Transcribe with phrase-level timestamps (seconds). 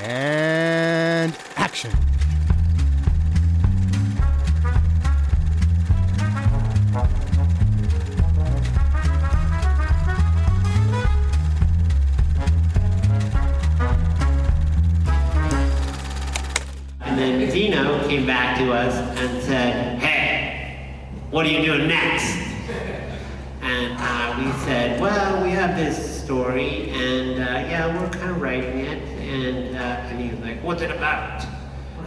[0.00, 2.07] And action.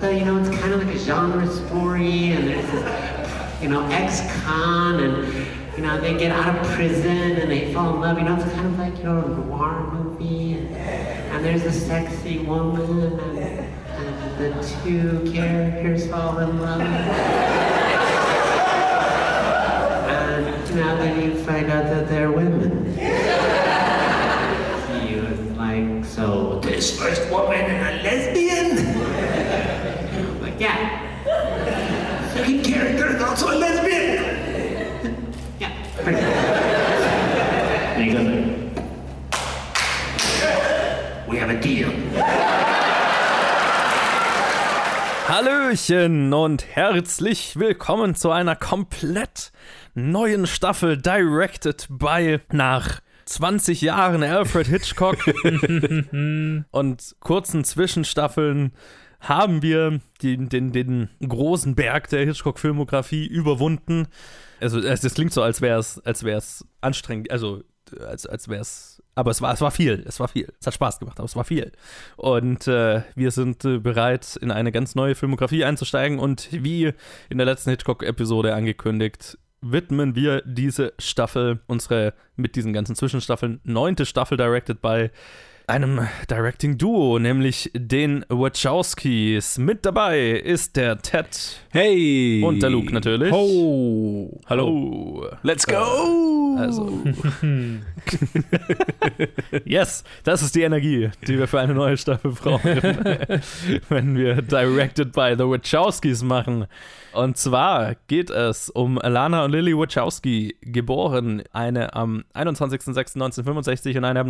[0.01, 3.85] Well, you know, it's kind of like a genre story, and there's this, you know,
[3.91, 5.45] ex con, and,
[5.77, 8.17] you know, they get out of prison and they fall in love.
[8.17, 10.53] You know, it's kind of like, you know, a noir movie.
[10.53, 14.49] And, and there's a sexy woman, and, and the
[14.83, 16.81] two characters fall in love.
[16.81, 16.91] and
[20.75, 22.97] know, then you find out that they're women.
[25.71, 28.20] like, so this first woman is a lesbian?
[33.31, 35.33] Also a lesbian.
[35.57, 35.71] yeah,
[36.03, 36.33] pretty good.
[37.95, 38.27] And he goes,
[41.29, 41.91] we have a deal.
[45.29, 49.53] Hallöchen und herzlich willkommen zu einer komplett
[49.93, 55.19] neuen Staffel Directed by nach 20 Jahren Alfred Hitchcock
[56.71, 58.73] und kurzen Zwischenstaffeln
[59.21, 64.07] haben wir den, den, den großen Berg der Hitchcock-Filmografie überwunden.
[64.59, 67.63] Also es, es klingt so, als wäre es als anstrengend, also
[67.99, 70.51] als, als wäre es aber es war, es war viel, es war viel.
[70.59, 71.71] Es hat Spaß gemacht, aber es war viel.
[72.15, 76.17] Und äh, wir sind äh, bereit, in eine ganz neue Filmografie einzusteigen.
[76.17, 76.93] Und wie
[77.29, 84.05] in der letzten Hitchcock-Episode angekündigt, widmen wir diese Staffel, unsere mit diesen ganzen Zwischenstaffeln, neunte
[84.05, 85.09] Staffel directed by
[85.71, 89.57] einem Directing-Duo, nämlich den Wachowskis.
[89.57, 92.43] Mit dabei ist der Ted Hey!
[92.43, 93.31] und der Luke natürlich.
[93.31, 94.37] Ho!
[94.47, 94.67] Hallo.
[94.67, 95.25] Oh.
[95.43, 96.57] Let's go!
[96.57, 97.01] Also.
[99.63, 102.65] yes, das ist die Energie, die wir für eine neue Staffel brauchen.
[103.87, 106.67] wenn wir Directed by the Wachowskis machen.
[107.13, 114.21] Und zwar geht es um Lana und Lily Wachowski, geboren eine am 21.06.1965 und eine
[114.21, 114.27] am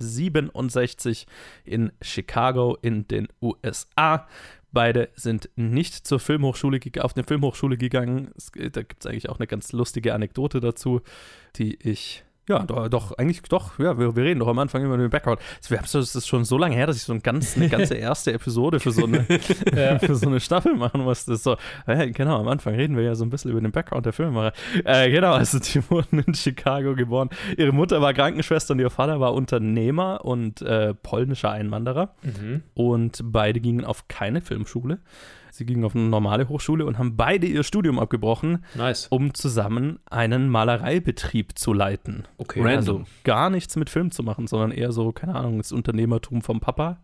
[0.00, 1.26] 29.12.1967
[1.64, 4.26] in Chicago in den USA.
[4.72, 8.32] Beide sind nicht zur Filmhochschule auf eine Filmhochschule gegangen.
[8.54, 11.00] Da gibt es eigentlich auch eine ganz lustige Anekdote dazu,
[11.56, 12.24] die ich.
[12.48, 15.10] Ja, doch, doch eigentlich doch, ja, wir, wir reden doch am Anfang immer über den
[15.10, 15.40] Background.
[15.60, 18.78] Es ist schon so lange her, dass ich so ein ganz, eine ganze erste Episode
[18.78, 19.24] für so eine,
[20.00, 21.36] für so eine Staffel machen musste.
[21.36, 21.56] So,
[21.88, 24.52] ja, genau, am Anfang reden wir ja so ein bisschen über den Background der Filmemacher.
[24.84, 27.30] Äh, genau, also die wurden in Chicago geboren.
[27.56, 32.14] Ihre Mutter war Krankenschwester und ihr Vater war Unternehmer und äh, polnischer Einwanderer.
[32.74, 34.98] Und beide gingen auf keine Filmschule.
[35.56, 39.06] Sie gingen auf eine normale Hochschule und haben beide ihr Studium abgebrochen, Nice.
[39.08, 42.28] um zusammen einen Malereibetrieb zu leiten.
[42.36, 42.62] Okay.
[42.62, 46.60] Also gar nichts mit Film zu machen, sondern eher so, keine Ahnung, das Unternehmertum vom
[46.60, 46.98] Papa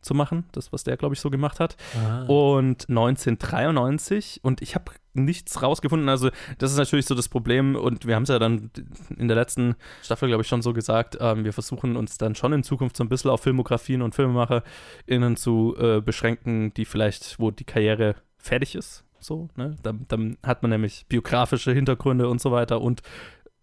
[0.00, 0.44] zu machen.
[0.52, 1.76] Das, was der, glaube ich, so gemacht hat.
[1.96, 2.24] Ah.
[2.26, 6.08] Und 1993, und ich habe nichts rausgefunden.
[6.08, 7.76] Also, das ist natürlich so das Problem.
[7.76, 8.70] Und wir haben es ja dann
[9.16, 11.16] in der letzten Staffel, glaube ich, schon so gesagt.
[11.20, 15.36] Ähm, wir versuchen uns dann schon in Zukunft so ein bisschen auf Filmografien und FilmemacherInnen
[15.36, 19.04] zu äh, beschränken, die vielleicht, wo die Karriere fertig ist.
[19.24, 19.76] So, ne?
[19.82, 23.00] Dann, dann hat man nämlich biografische Hintergründe und so weiter und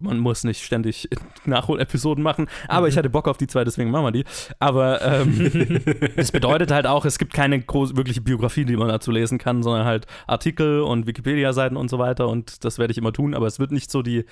[0.02, 1.10] man muss nicht ständig
[1.46, 2.48] Nachholepisoden machen.
[2.68, 4.26] Aber ich hatte Bock auf die zwei, deswegen machen wir die.
[4.60, 5.82] Aber ähm,
[6.16, 9.64] das bedeutet halt auch, es gibt keine große, wirkliche Biografie, die man dazu lesen kann,
[9.64, 12.28] sondern halt Artikel und Wikipedia-Seiten und so weiter.
[12.28, 14.26] Und das werde ich immer tun, aber es wird nicht so die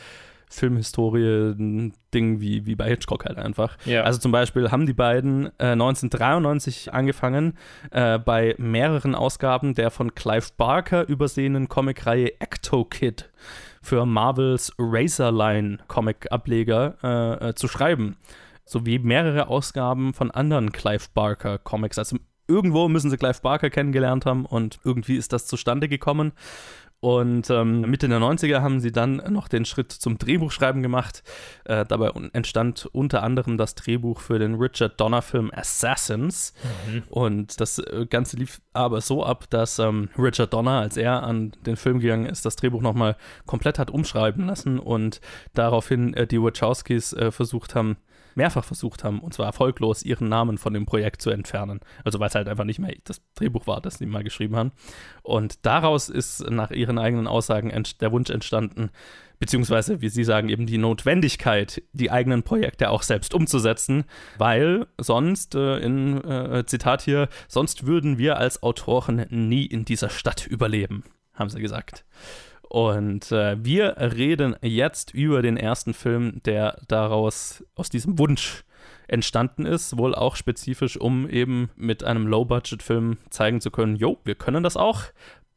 [0.50, 3.78] Filmhistorie-Ding wie, wie bei Hitchcock halt einfach.
[3.86, 4.04] Ja.
[4.04, 7.54] Also zum Beispiel haben die beiden äh, 1993 angefangen,
[7.92, 13.30] äh, bei mehreren Ausgaben der von Clive Barker übersehenen Comicreihe Ecto Kid
[13.90, 18.18] für Marvels Razorline Comic-Ableger äh, äh, zu schreiben.
[18.64, 21.98] Sowie mehrere Ausgaben von anderen Clive Barker Comics.
[21.98, 26.34] Also irgendwo müssen sie Clive Barker kennengelernt haben und irgendwie ist das zustande gekommen.
[27.02, 31.24] Und ähm, Mitte der 90er haben sie dann noch den Schritt zum Drehbuchschreiben gemacht.
[31.64, 36.54] Äh, dabei un- entstand unter anderem das Drehbuch für den Richard Donner-Film Assassins.
[37.10, 41.52] Und das äh, Ganze lief aber so ab, dass ähm, Richard Donner, als er an
[41.66, 45.22] den Film gegangen ist, das Drehbuch nochmal komplett hat umschreiben lassen und
[45.54, 47.96] daraufhin äh, die Wachowskis äh, versucht haben,
[48.40, 51.82] mehrfach versucht haben, und zwar erfolglos, ihren Namen von dem Projekt zu entfernen.
[52.04, 54.72] Also weil es halt einfach nicht mehr das Drehbuch war, das sie mal geschrieben haben.
[55.22, 57.72] Und daraus ist nach ihren eigenen Aussagen
[58.02, 58.90] der Wunsch entstanden,
[59.40, 64.06] beziehungsweise, wie Sie sagen, eben die Notwendigkeit, die eigenen Projekte auch selbst umzusetzen,
[64.38, 70.10] weil sonst, äh, in äh, Zitat hier, sonst würden wir als Autoren nie in dieser
[70.10, 71.04] Stadt überleben,
[71.34, 72.06] haben sie gesagt.
[72.70, 78.64] Und äh, wir reden jetzt über den ersten Film, der daraus, aus diesem Wunsch
[79.08, 84.36] entstanden ist, wohl auch spezifisch, um eben mit einem Low-Budget-Film zeigen zu können, jo, wir
[84.36, 85.02] können das auch.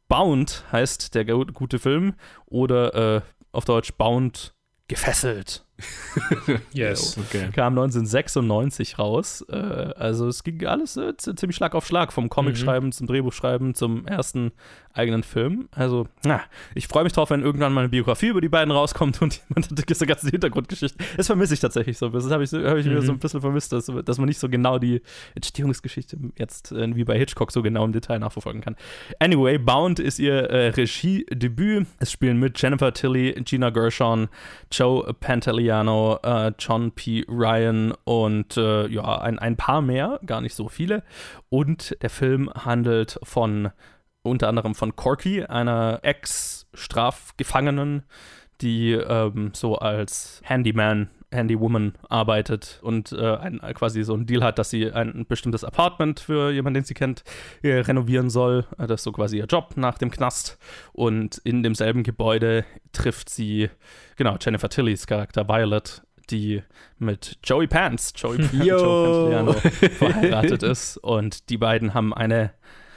[0.08, 2.14] Bound heißt der gute Film
[2.46, 3.20] oder äh,
[3.52, 4.54] auf Deutsch Bound
[4.88, 5.64] gefesselt.
[6.72, 7.48] yes, okay.
[7.52, 9.44] Kam 1996 raus.
[9.48, 12.92] Äh, also es ging alles äh, ziemlich Schlag auf Schlag, vom Comic-Schreiben mhm.
[12.92, 14.52] zum Drehbuchschreiben zum ersten
[14.94, 15.68] eigenen Film.
[15.72, 16.42] Also, na,
[16.74, 19.64] ich freue mich drauf, wenn irgendwann mal eine Biografie über die beiden rauskommt und man
[19.64, 21.02] hat diese ganze Hintergrundgeschichte.
[21.16, 22.08] Das vermisse ich tatsächlich so.
[22.08, 22.94] Das habe ich, hab ich mhm.
[22.94, 25.02] mir so ein bisschen vermisst, dass, dass man nicht so genau die
[25.34, 28.76] Entstehungsgeschichte jetzt äh, wie bei Hitchcock so genau im Detail nachverfolgen kann.
[29.18, 31.86] Anyway, Bound ist ihr äh, Regiedebüt.
[31.98, 34.28] Es spielen mit Jennifer Tilly, Gina Gershon,
[34.70, 37.24] Joe Pantaleon, Mariano, äh, John P.
[37.28, 41.02] Ryan und äh, ja, ein, ein paar mehr, gar nicht so viele.
[41.48, 43.70] Und der Film handelt von
[44.22, 48.02] unter anderem von Corky, einer Ex-Strafgefangenen,
[48.60, 54.58] die ähm, so als Handyman Handywoman arbeitet und äh, ein, quasi so einen Deal hat,
[54.58, 57.24] dass sie ein bestimmtes Apartment für jemanden, den sie kennt,
[57.62, 58.66] äh, renovieren soll.
[58.78, 60.58] Äh, das ist so quasi ihr Job nach dem Knast.
[60.92, 63.70] Und in demselben Gebäude trifft sie,
[64.16, 66.62] genau, Jennifer Tillys Charakter Violet, die
[66.98, 69.54] mit Joey Pants, Joey Pants, Joe
[69.98, 70.98] verheiratet ist.
[70.98, 72.52] Und die beiden haben eine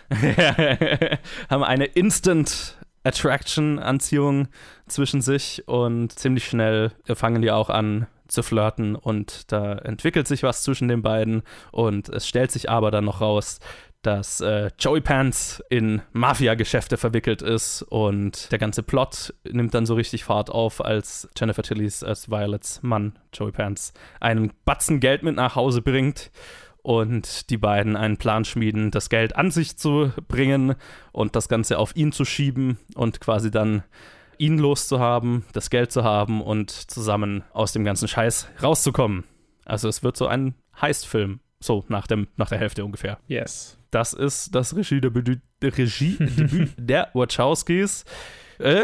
[1.49, 4.47] haben eine Instant Attraction, Anziehung
[4.87, 10.43] zwischen sich und ziemlich schnell fangen die auch an, zu flirten und da entwickelt sich
[10.43, 13.59] was zwischen den beiden und es stellt sich aber dann noch raus,
[14.01, 19.95] dass äh, Joey Pants in Mafia-Geschäfte verwickelt ist und der ganze Plot nimmt dann so
[19.95, 25.35] richtig Fahrt auf, als Jennifer Tillys als Violets Mann Joey Pants einen Batzen Geld mit
[25.35, 26.31] nach Hause bringt
[26.85, 30.75] und die beiden einen Plan schmieden, das Geld an sich zu bringen
[31.11, 33.81] und das Ganze auf ihn zu schieben und quasi dann
[34.37, 39.23] ihn loszuhaben, das Geld zu haben und zusammen aus dem ganzen Scheiß rauszukommen.
[39.65, 43.17] Also es wird so ein Heistfilm, so nach, dem, nach der Hälfte ungefähr.
[43.27, 43.79] Yes.
[43.89, 46.17] Das ist das Regiedebüt Regie
[46.77, 48.05] der Wachowskis.
[48.59, 48.83] Äh,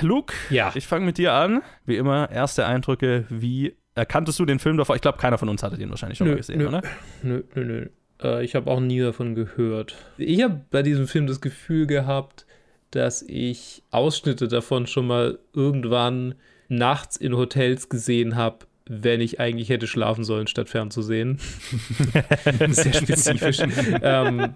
[0.00, 0.70] Luke, ja.
[0.76, 1.62] ich fange mit dir an.
[1.86, 4.94] Wie immer, erste Eindrücke, wie erkanntest du den Film davor?
[4.94, 6.82] Ich glaube, keiner von uns hatte den wahrscheinlich schon nö, mal gesehen, nö, oder?
[7.22, 7.86] Nö, nö, nö.
[8.22, 9.96] Äh, ich habe auch nie davon gehört.
[10.18, 12.46] Ich habe bei diesem Film das Gefühl gehabt,
[12.90, 16.34] dass ich Ausschnitte davon schon mal irgendwann
[16.68, 21.38] nachts in Hotels gesehen habe, wenn ich eigentlich hätte schlafen sollen, statt fernzusehen.
[22.68, 23.58] Sehr spezifisch.
[24.02, 24.54] ähm,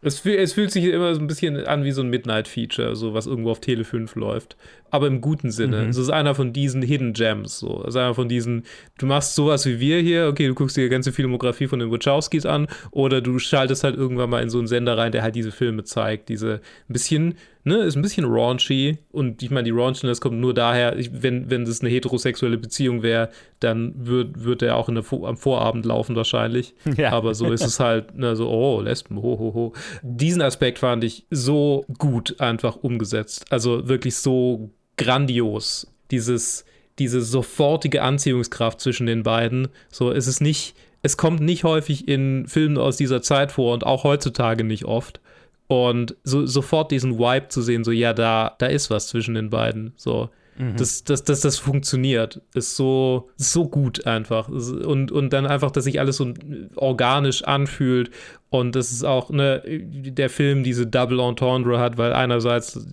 [0.00, 3.14] es, fühl, es, fühlt sich immer so ein bisschen an wie so ein Midnight-Feature, so
[3.14, 4.56] was irgendwo auf Tele 5 läuft.
[4.90, 5.82] Aber im guten Sinne.
[5.82, 5.88] Mhm.
[5.90, 7.58] Es ist einer von diesen Hidden Gems.
[7.58, 7.82] So.
[7.82, 8.62] Es ist einer von diesen,
[8.98, 11.90] du machst sowas wie wir hier, okay, du guckst dir die ganze Filmografie von den
[11.90, 15.34] Wachowskis an, oder du schaltest halt irgendwann mal in so einen Sender rein, der halt
[15.34, 16.28] diese Filme zeigt.
[16.28, 17.34] Diese ein bisschen
[17.64, 18.98] ne, ist ein bisschen raunchy.
[19.10, 23.02] Und ich meine, die Raunchiness kommt nur daher, ich, wenn, wenn das eine heterosexuelle Beziehung
[23.02, 26.74] wäre, dann wird, wird er auch in der, am Vorabend laufen wahrscheinlich.
[26.96, 27.10] Ja.
[27.10, 29.72] Aber so ist es halt, ne, so, oh, Lesben, ho, ho, ho.
[30.02, 33.46] Diesen Aspekt fand ich so gut einfach umgesetzt.
[33.50, 35.86] Also wirklich so grandios.
[36.10, 36.64] Dieses,
[36.98, 39.68] diese sofortige Anziehungskraft zwischen den beiden.
[39.90, 43.84] So, es ist nicht, es kommt nicht häufig in Filmen aus dieser Zeit vor und
[43.84, 45.20] auch heutzutage nicht oft
[45.66, 49.50] und so, sofort diesen Vibe zu sehen, so ja, da, da ist was zwischen den
[49.50, 49.92] beiden.
[49.96, 50.30] So.
[50.56, 50.76] Mhm.
[50.76, 52.40] Das, das, das, das funktioniert.
[52.54, 54.48] Ist so, so gut einfach.
[54.48, 56.32] Und, und dann einfach, dass sich alles so
[56.76, 58.10] organisch anfühlt.
[58.50, 62.86] Und das ist auch, ne, der Film diese Double Entendre hat, weil einerseits,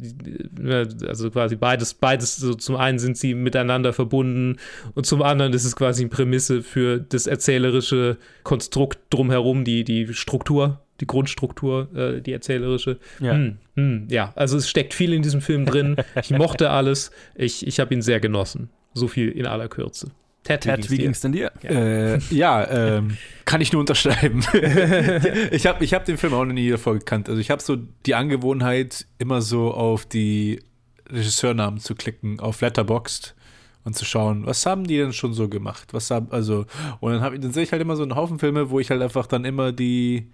[0.60, 4.58] ne, also quasi beides, beides, so zum einen sind sie miteinander verbunden
[4.96, 10.12] und zum anderen ist es quasi eine Prämisse für das erzählerische Konstrukt drumherum, die, die
[10.15, 13.00] Struktur die Grundstruktur, äh, die erzählerische.
[13.20, 13.34] Ja.
[13.34, 15.98] Hm, hm, ja, also es steckt viel in diesem Film drin.
[16.22, 17.12] Ich mochte alles.
[17.36, 18.70] Ich, ich habe ihn sehr genossen.
[18.93, 20.12] So viel in aller Kürze.
[20.43, 21.51] Ted, Ted wie ging es denn dir?
[21.62, 24.43] Ja, äh, ja ähm, kann ich nur unterschreiben.
[25.51, 27.29] ich habe ich hab den Film auch noch nie davor gekannt.
[27.29, 30.62] Also ich habe so die Angewohnheit, immer so auf die
[31.10, 33.36] Regisseurnamen zu klicken, auf Letterboxd
[33.84, 35.93] und zu schauen, was haben die denn schon so gemacht?
[35.93, 36.65] Was haben, also,
[37.00, 39.01] und dann, hab, dann sehe ich halt immer so einen Haufen Filme, wo ich halt
[39.01, 40.31] einfach dann immer die,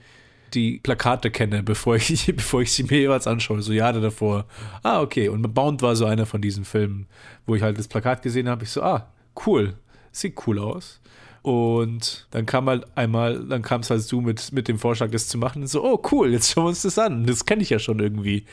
[0.53, 4.45] die Plakate kenne, bevor ich, bevor ich sie mir jeweils anschaue, so Jahre davor.
[4.83, 5.29] Ah, okay.
[5.29, 7.07] Und Bound war so einer von diesen Filmen,
[7.45, 8.63] wo ich halt das Plakat gesehen habe.
[8.63, 9.11] Ich so, ah,
[9.45, 9.75] cool.
[10.11, 10.99] Sieht cool aus.
[11.41, 15.27] Und dann kam halt einmal, dann kam es halt du mit, mit dem Vorschlag, das
[15.27, 15.61] zu machen.
[15.61, 17.25] Und so, oh cool, jetzt schauen wir uns das an.
[17.25, 18.45] Das kenne ich ja schon irgendwie.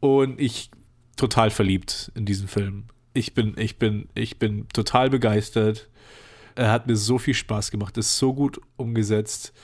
[0.00, 0.70] Und ich
[1.16, 2.84] total verliebt in diesen Film.
[3.14, 5.88] Ich bin, ich bin, ich bin total begeistert.
[6.54, 9.54] Er hat mir so viel Spaß gemacht, ist so gut umgesetzt.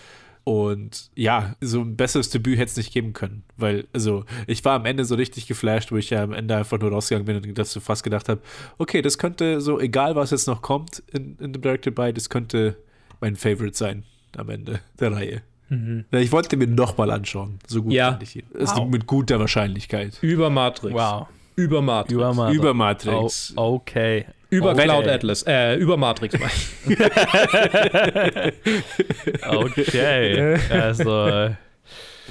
[0.45, 3.45] Und ja, so ein besseres Debüt hätte es nicht geben können.
[3.57, 6.79] Weil, also, ich war am Ende so richtig geflasht, wo ich ja am Ende einfach
[6.81, 8.41] nur rausgegangen bin und dazu fast gedacht habe,
[8.79, 12.29] okay, das könnte so, egal was jetzt noch kommt in, in dem Directed By, das
[12.29, 12.77] könnte
[13.21, 14.03] mein Favorite sein
[14.37, 15.43] am Ende der Reihe.
[15.69, 16.05] Mhm.
[16.11, 17.59] Ich wollte mir nochmal anschauen.
[17.67, 18.11] So gut ja.
[18.11, 18.47] fand ich ihn.
[18.53, 18.89] Wow.
[18.89, 20.19] Mit guter Wahrscheinlichkeit.
[20.23, 20.95] Über Matrix.
[20.95, 21.29] Wow.
[21.57, 22.13] Über Matrix.
[22.13, 22.59] Über Matrix.
[22.59, 23.53] Über Matrix.
[23.57, 24.27] Oh, okay.
[24.51, 24.85] Über okay.
[24.85, 25.43] Cloud Atlas.
[25.45, 26.35] Äh, über Matrix.
[29.49, 30.59] okay.
[30.71, 31.55] Also.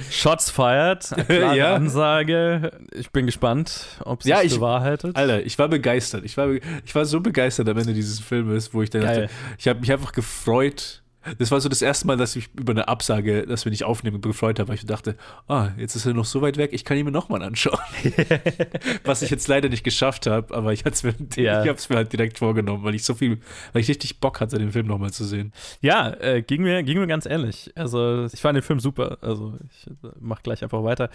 [0.10, 1.76] Shots fired, klare ja.
[1.76, 2.72] Ansage.
[2.94, 5.16] Ich bin gespannt, ob es ja, sich bewahrheitet.
[5.16, 6.24] Alter, ich war begeistert.
[6.24, 6.50] Ich war,
[6.86, 9.22] ich war so begeistert am Ende dieses Filmes, wo ich dann Geil.
[9.24, 11.01] dachte, ich habe mich einfach gefreut,
[11.38, 14.22] das war so das erste Mal, dass ich über eine Absage, dass wir nicht aufnehmen,
[14.22, 15.16] gefreut habe, weil ich dachte,
[15.48, 17.80] ah, jetzt ist er noch so weit weg, ich kann ihn mir nochmal anschauen.
[19.04, 21.62] Was ich jetzt leider nicht geschafft habe, aber ich, mir, ja.
[21.62, 23.40] ich habe es mir halt direkt vorgenommen, weil ich so viel,
[23.74, 25.54] weil ich richtig Bock hatte, den Film nochmal zu sehen.
[25.82, 27.72] Ja, äh, ging, mir, ging mir ganz ähnlich.
[27.76, 29.20] Also ich fand den Film super.
[29.22, 31.10] Also ich äh, mach gleich einfach weiter.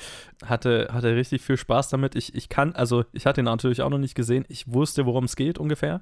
[0.44, 2.14] Hatte, hatte richtig viel Spaß damit.
[2.14, 4.44] Ich, ich kann, also ich hatte ihn natürlich auch noch nicht gesehen.
[4.48, 6.00] Ich wusste, worum es geht ungefähr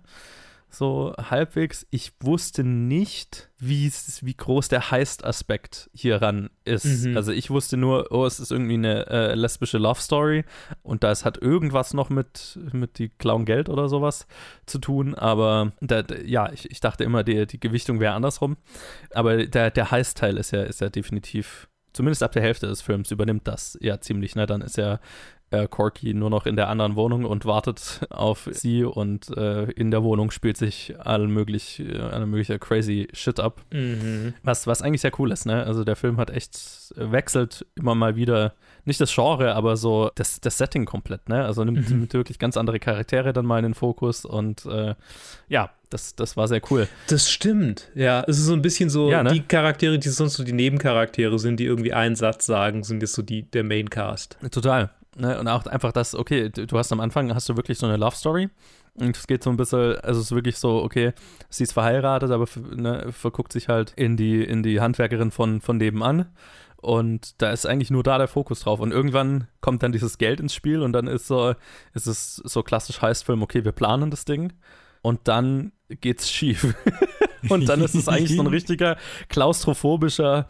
[0.75, 1.87] so halbwegs.
[1.91, 3.91] Ich wusste nicht, wie
[4.37, 7.07] groß der Heist-Aspekt hieran ist.
[7.07, 7.17] Mhm.
[7.17, 10.45] Also ich wusste nur, oh, es ist irgendwie eine äh, lesbische Love-Story
[10.83, 14.27] und das hat irgendwas noch mit, mit die klauen Geld oder sowas
[14.67, 18.57] zu tun, aber da, ja, ich, ich dachte immer, die, die Gewichtung wäre andersrum.
[19.13, 23.11] Aber der, der Heist-Teil ist ja, ist ja definitiv zumindest ab der Hälfte des Films
[23.11, 24.35] übernimmt das ja ziemlich.
[24.35, 24.47] Ne?
[24.47, 25.01] Dann ist ja
[25.55, 29.91] äh, Corky nur noch in der anderen Wohnung und wartet auf sie und äh, in
[29.91, 33.61] der Wohnung spielt sich all möglich, äh, alle mögliche crazy Shit ab.
[33.73, 34.35] Mhm.
[34.43, 35.65] Was, was eigentlich sehr cool ist, ne?
[35.65, 40.41] Also der Film hat echt, wechselt immer mal wieder, nicht das Genre, aber so das,
[40.41, 41.45] das Setting komplett, ne?
[41.45, 41.99] Also nimmt, mhm.
[41.99, 44.95] nimmt wirklich ganz andere Charaktere dann mal in den Fokus und äh,
[45.49, 46.89] ja, das, das war sehr cool.
[47.09, 48.25] Das stimmt, ja.
[48.27, 49.33] Es ist so ein bisschen so, ja, ne?
[49.33, 53.13] die Charaktere, die sonst so die Nebencharaktere sind, die irgendwie einen Satz sagen, sind jetzt
[53.13, 54.37] so die, der Maincast.
[54.51, 54.91] Total.
[55.17, 55.39] Ne?
[55.39, 58.17] Und auch einfach das, okay, du hast am Anfang, hast du wirklich so eine Love
[58.17, 58.49] Story.
[58.95, 61.13] Und es geht so ein bisschen, also es ist wirklich so, okay,
[61.49, 65.77] sie ist verheiratet, aber ne, verguckt sich halt in die, in die Handwerkerin von, von
[65.77, 66.27] nebenan.
[66.77, 68.79] Und da ist eigentlich nur da der Fokus drauf.
[68.79, 71.55] Und irgendwann kommt dann dieses Geld ins Spiel und dann ist so,
[71.95, 74.53] ist es so klassisch Heißfilm, okay, wir planen das Ding.
[75.01, 76.75] Und dann geht's schief.
[77.49, 78.97] und dann ist es eigentlich so ein richtiger
[79.29, 80.49] klaustrophobischer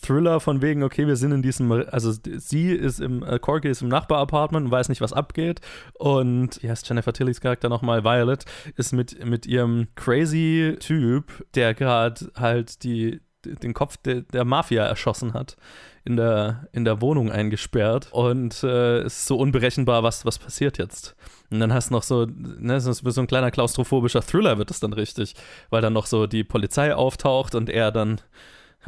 [0.00, 3.82] Thriller von wegen, okay, wir sind in diesem, also sie ist im, äh, Corky ist
[3.82, 5.60] im Nachbarapartment und weiß nicht, was abgeht.
[5.94, 8.04] Und, wie heißt Jennifer Tillys Charakter nochmal?
[8.04, 8.44] Violet
[8.76, 14.84] ist mit, mit ihrem crazy Typ, der gerade halt die, den Kopf de, der Mafia
[14.84, 15.56] erschossen hat,
[16.04, 18.08] in der, in der Wohnung eingesperrt.
[18.10, 21.14] Und äh, es ist so unberechenbar, was, was passiert jetzt.
[21.50, 24.80] Und dann hast du noch so, ne, so, so ein kleiner klaustrophobischer Thriller wird es
[24.80, 25.34] dann richtig,
[25.70, 28.20] weil dann noch so die Polizei auftaucht und er dann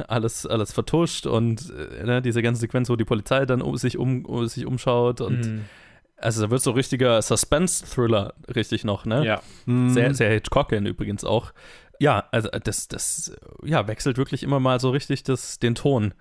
[0.07, 3.97] alles, alles vertuscht und äh, ne, diese ganze Sequenz, wo die Polizei dann um, sich,
[3.97, 5.65] um, um sich umschaut und mhm.
[6.17, 9.25] also da wird so richtiger Suspense-Thriller richtig noch, ne?
[9.25, 9.41] Ja.
[9.65, 9.89] Mhm.
[9.89, 11.53] Sehr, sehr Hitchcockian übrigens auch.
[11.99, 16.13] Ja, also das, das ja, wechselt wirklich immer mal so richtig das, den Ton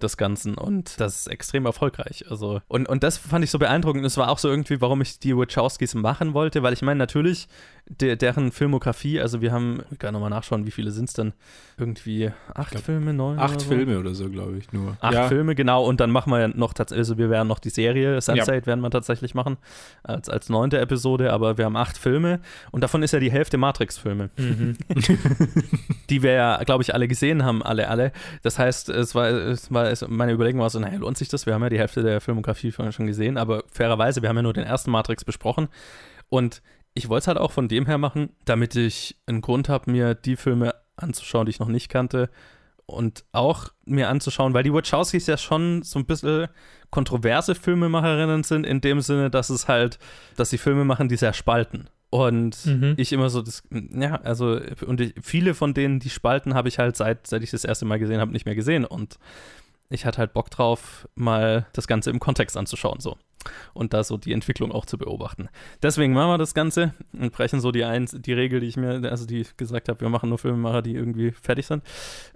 [0.00, 2.24] des Ganzen und das ist extrem erfolgreich.
[2.30, 4.04] Also, und, und das fand ich so beeindruckend.
[4.04, 7.48] Es war auch so irgendwie, warum ich die Wachowskis machen wollte, weil ich meine, natürlich,
[7.88, 11.32] de, deren Filmografie, also wir haben, ich kann nochmal nachschauen, wie viele sind es denn?
[11.76, 13.38] Irgendwie acht glaub, Filme, neun?
[13.38, 13.68] Acht oder so?
[13.68, 14.96] Filme oder so, glaube ich, nur.
[15.00, 15.28] Acht ja.
[15.28, 18.20] Filme, genau, und dann machen wir ja noch tatsächlich, also wir werden noch die Serie
[18.20, 18.66] Sunset ja.
[18.66, 19.56] werden wir tatsächlich machen,
[20.02, 22.40] als, als neunte Episode, aber wir haben acht Filme
[22.70, 24.30] und davon ist ja die Hälfte Matrix-Filme.
[24.36, 24.76] Mhm.
[26.10, 28.12] die wir ja, glaube ich, alle gesehen haben, alle, alle.
[28.42, 31.46] Das heißt, es war, es war es, meine Überlegung war so, naja, lohnt sich das?
[31.46, 34.52] Wir haben ja die Hälfte der Filmografie schon gesehen, aber fairerweise, wir haben ja nur
[34.52, 35.68] den ersten Matrix besprochen
[36.28, 36.62] und
[36.94, 40.14] ich wollte es halt auch von dem her machen, damit ich einen Grund habe, mir
[40.14, 42.30] die Filme anzuschauen, die ich noch nicht kannte.
[42.86, 46.48] Und auch mir anzuschauen, weil die Wachowskis ja schon so ein bisschen
[46.90, 49.98] kontroverse Filmemacherinnen sind, in dem Sinne, dass es halt,
[50.36, 51.90] dass sie Filme machen, die sehr spalten.
[52.10, 52.94] Und mhm.
[52.96, 56.78] ich immer so, das, ja, also, und ich, viele von denen, die spalten, habe ich
[56.78, 58.86] halt seit, seit ich das erste Mal gesehen habe, nicht mehr gesehen.
[58.86, 59.18] Und
[59.90, 63.18] ich hatte halt Bock drauf, mal das Ganze im Kontext anzuschauen, so
[63.74, 65.48] und da so die Entwicklung auch zu beobachten.
[65.82, 69.08] Deswegen machen wir das Ganze und brechen so die, Eins, die Regel, die ich mir,
[69.10, 71.82] also die ich gesagt habe, wir machen nur Filmemacher, die irgendwie fertig sind,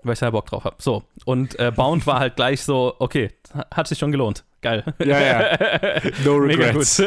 [0.02, 0.76] weil ich da Bock drauf habe.
[0.78, 3.30] So, und äh, Bound war halt gleich so, okay,
[3.70, 4.44] hat sich schon gelohnt.
[4.62, 4.84] Geil.
[5.00, 5.58] Ja, ja.
[6.24, 6.98] No regrets.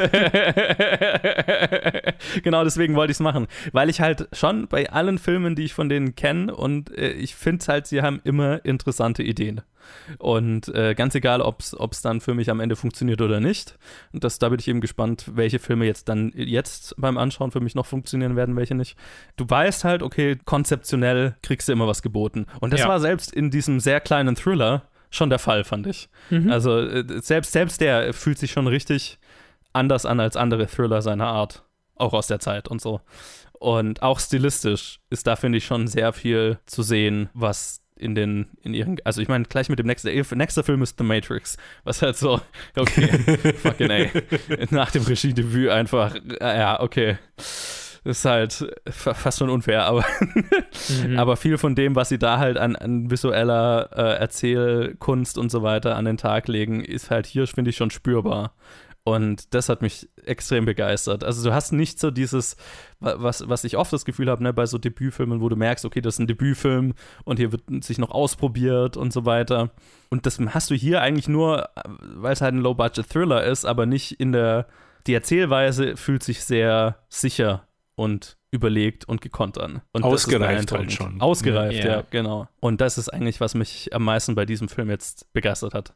[2.44, 3.48] genau deswegen wollte ich es machen.
[3.72, 7.34] Weil ich halt schon bei allen Filmen, die ich von denen kenne, und äh, ich
[7.34, 9.62] finde halt, sie haben immer interessante Ideen.
[10.18, 13.78] Und äh, ganz egal, ob es dann für mich am Ende funktioniert oder nicht.
[14.14, 17.60] Und das, da bin ich eben gespannt, welche Filme jetzt dann jetzt beim Anschauen für
[17.60, 18.98] mich noch funktionieren werden, welche nicht.
[19.38, 22.46] Du weißt halt, okay, konzeptionell kriegst du immer was geboten.
[22.60, 22.88] Und das Ja.
[22.88, 26.10] war selbst in diesem sehr kleinen Thriller schon der Fall, fand ich.
[26.50, 29.18] Also äh, selbst, selbst der fühlt sich schon richtig
[29.74, 31.64] anders an als andere Thriller seiner Art.
[31.96, 33.00] Auch aus der Zeit und so.
[33.54, 38.48] Und auch stilistisch ist da, finde ich, schon sehr viel zu sehen, was in den,
[38.62, 41.58] in ihren, also ich meine, gleich mit dem nächsten, der nächste Film ist The Matrix,
[41.84, 42.42] was halt so,
[42.76, 43.08] okay,
[43.62, 44.12] fucking ey,
[44.70, 47.18] nach dem Regiedebüt einfach, äh, ja, okay,
[48.04, 50.06] ist halt fa- fast schon unfair, aber,
[51.18, 55.64] aber viel von dem, was sie da halt an, an visueller äh, Erzählkunst und so
[55.64, 58.54] weiter an den Tag legen, ist halt hier, finde ich, schon spürbar.
[59.08, 61.24] Und das hat mich extrem begeistert.
[61.24, 62.58] Also du hast nicht so dieses,
[63.00, 65.86] wa- was, was ich oft das Gefühl habe, ne, bei so Debütfilmen, wo du merkst,
[65.86, 69.70] okay, das ist ein Debütfilm und hier wird sich noch ausprobiert und so weiter.
[70.10, 71.70] Und das hast du hier eigentlich nur,
[72.16, 74.66] weil es halt ein Low-Budget-Thriller ist, aber nicht in der,
[75.06, 79.82] die Erzählweise fühlt sich sehr sicher und überlegt und gekonnt an.
[79.92, 81.22] Und Ausgereift halt schon.
[81.22, 81.98] Ausgereift, Ja.
[81.98, 82.48] ja, genau.
[82.60, 85.94] Und das ist eigentlich, was mich am meisten bei diesem Film jetzt begeistert hat.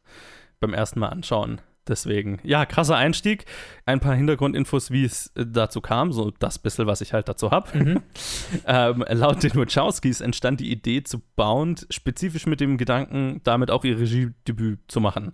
[0.60, 1.60] Beim ersten Mal anschauen.
[1.90, 3.46] Deswegen, ja, krasser Einstieg.
[3.84, 7.50] Ein paar Hintergrundinfos, wie es äh, dazu kam, so das bisschen, was ich halt dazu
[7.50, 8.00] habe.
[8.66, 13.84] ähm, laut den Wachowskis entstand die Idee zu Bound spezifisch mit dem Gedanken, damit auch
[13.84, 15.32] ihr Regiedebüt zu machen.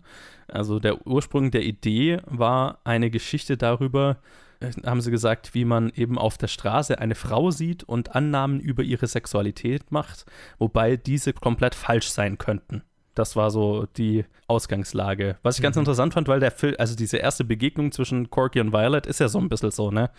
[0.49, 4.17] Also der Ursprung der Idee war eine Geschichte darüber,
[4.61, 8.61] äh, haben sie gesagt, wie man eben auf der Straße eine Frau sieht und Annahmen
[8.61, 10.25] über ihre Sexualität macht,
[10.59, 12.83] wobei diese komplett falsch sein könnten.
[13.17, 15.37] Das war so die Ausgangslage.
[15.43, 18.73] Was ich ganz interessant fand, weil der Film, also diese erste Begegnung zwischen Corky und
[18.73, 20.11] Violet ist ja so ein bisschen so, ne?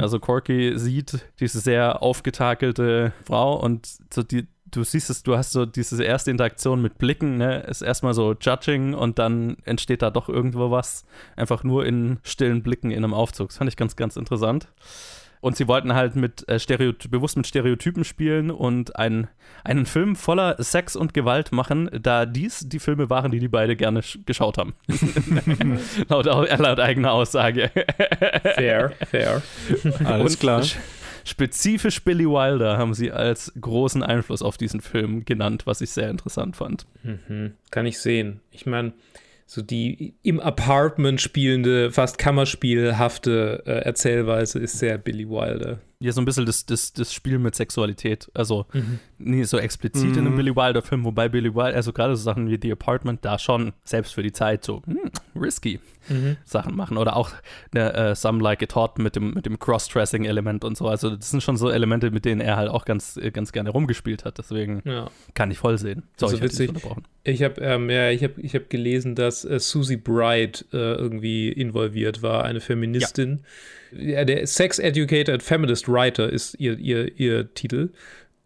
[0.00, 5.52] Also Corky sieht diese sehr aufgetakelte Frau und so die, du siehst es, du hast
[5.52, 7.60] so diese erste Interaktion mit Blicken, ne?
[7.60, 11.04] Ist erstmal so Judging und dann entsteht da doch irgendwo was.
[11.36, 13.48] Einfach nur in stillen Blicken in einem Aufzug.
[13.48, 14.68] Das fand ich ganz, ganz interessant.
[15.40, 19.28] Und sie wollten halt mit äh, Stereoty bewusst mit Stereotypen spielen und ein,
[19.64, 23.76] einen Film voller Sex und Gewalt machen, da dies die Filme waren, die die beide
[23.76, 24.74] gerne sch- geschaut haben.
[26.08, 27.70] laut, au- laut eigener Aussage.
[28.54, 29.42] Fair, fair.
[30.04, 30.60] Alles Und klar.
[30.62, 30.76] sch-
[31.24, 36.08] Spezifisch Billy Wilder haben sie als großen Einfluss auf diesen Film genannt, was ich sehr
[36.08, 36.86] interessant fand.
[37.02, 37.52] Mhm.
[37.70, 38.40] Kann ich sehen.
[38.50, 38.92] Ich meine,
[39.48, 45.78] so die im Apartment spielende, fast kammerspielhafte äh, Erzählweise ist sehr Billy Wilder.
[46.00, 48.30] Ja, so ein bisschen das, das, das Spiel mit Sexualität.
[48.32, 48.66] Also
[49.18, 52.56] nie so explizit in einem Billy Wilder-Film, wobei Billy Wilder, also gerade so Sachen wie
[52.62, 55.80] The Apartment, da schon selbst für die Zeit so hm, risky
[56.44, 56.98] Sachen machen.
[56.98, 57.32] Oder auch
[57.74, 60.86] ne, äh, Some Like It Hot mit dem, mit dem Cross-Dressing-Element und so.
[60.86, 63.70] Also das sind schon so Elemente, mit denen er halt auch ganz, äh, ganz gerne
[63.70, 64.38] rumgespielt hat.
[64.38, 65.10] Deswegen Ja.
[65.34, 66.04] kann ich voll sehen.
[66.16, 66.68] Sorry, Also ich witzig.
[66.68, 67.02] unterbrochen.
[67.24, 71.48] Ich habe ähm, ja, ich hab, ich hab gelesen, dass äh, Susie Bright äh, irgendwie
[71.50, 73.40] involviert war, eine Feministin.
[73.42, 73.44] Ja.
[73.92, 77.90] Der Sex Educated Feminist Writer ist ihr, ihr, ihr Titel.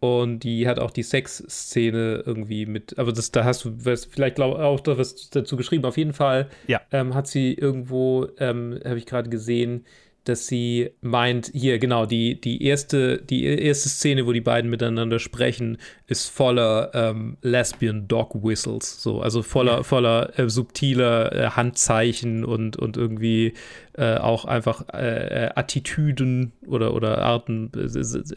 [0.00, 4.34] Und die hat auch die Sexszene irgendwie mit, aber das, da hast du was, vielleicht
[4.34, 5.84] glaub, auch da was dazu geschrieben.
[5.84, 6.80] Auf jeden Fall Ja.
[6.90, 9.84] ähm, hat sie irgendwo, ähm, habe ich gerade gesehen,
[10.24, 15.18] dass sie meint, hier, genau, die, die, erste, die erste Szene, wo die beiden miteinander
[15.18, 19.02] sprechen, ist voller ähm, Lesbian Dog Whistles.
[19.02, 23.54] So, also voller, voller äh, subtiler äh, Handzeichen und, und irgendwie
[23.94, 27.70] äh, auch einfach äh, äh, Attitüden oder, oder Arten,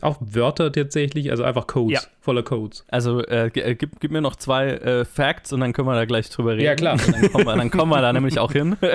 [0.01, 2.09] auch Wörter tatsächlich, also einfach Codes, Ja.
[2.19, 2.83] voller Codes.
[2.89, 6.29] Also äh, äh, gib, gib mir noch zwei Facts und dann können wir da gleich
[6.29, 6.65] drüber reden.
[6.65, 6.97] Ja, klar.
[6.97, 8.75] Dann kommen wir, dann kommen wir da nämlich auch hin.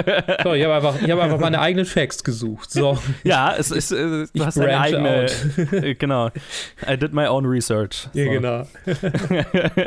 [0.42, 2.70] So, ich habe einfach, ich hab einfach meine eigenen Facts gesucht.
[2.70, 2.98] So.
[3.24, 5.26] Ja, es ist, du Ich hast deine eigene.
[5.72, 6.28] Äh, genau.
[6.88, 8.08] I did my own research.
[8.14, 8.30] Ja, So.
[8.30, 8.66] genau.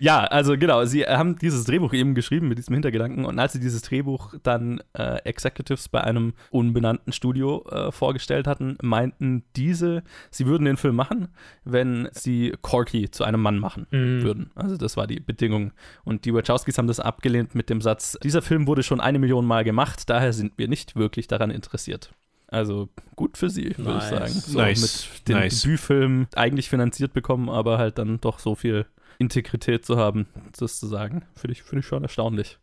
[0.00, 3.60] ja, also genau, sie haben dieses Drehbuch eben geschrieben mit diesem Hintergedanken und als sie
[3.60, 5.18] dieses Drehbuch dann äh,
[5.56, 11.28] Executives bei einem unbenannten Studio äh, vorgestellt hatten, meinten diese, sie würden den Film machen,
[11.64, 14.50] wenn sie Corky zu einem Mann machen würden.
[14.54, 15.72] Also das war die Bedingung.
[16.04, 19.46] Und die Wachowskis haben das abgelehnt mit dem Satz, dieser Film wurde schon eine Million
[19.46, 22.12] Mal gemacht, daher sind wir nicht wirklich daran interessiert.
[22.48, 24.04] Also gut für sie, würde Nice.
[24.04, 24.32] ich sagen.
[24.32, 25.08] So Nice.
[25.14, 25.62] mit dem Nice.
[25.62, 28.86] Debütfilm eigentlich finanziert bekommen, aber halt dann doch so viel
[29.18, 30.26] Integrität zu haben,
[30.58, 31.24] das zu sagen.
[31.34, 32.58] Finde ich, finde ich schon erstaunlich.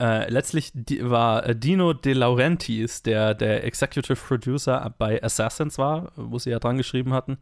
[0.00, 6.38] Äh, letztlich war äh, Dino De Laurentiis, der der Executive Producer bei Assassins war, wo
[6.38, 7.38] sie ja dran geschrieben hatten,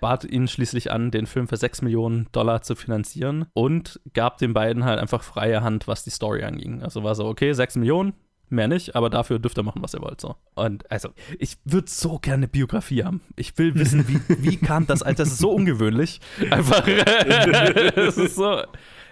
[0.00, 4.52] bat ihn schließlich an, den Film für 6 Millionen Dollar zu finanzieren und gab den
[4.54, 6.82] beiden halt einfach freie Hand, was die Story anging.
[6.82, 8.14] Also war so, okay, 6 Millionen,
[8.52, 10.20] mehr nicht, aber dafür dürft ihr machen, was ihr wollt.
[10.20, 10.36] So.
[10.54, 13.22] Und also, ich würde so gerne eine Biografie haben.
[13.36, 15.02] Ich will wissen, wie, wie kam das?
[15.02, 16.20] Alter, das ist so ungewöhnlich.
[16.50, 16.86] Einfach,
[17.96, 18.60] es ist so.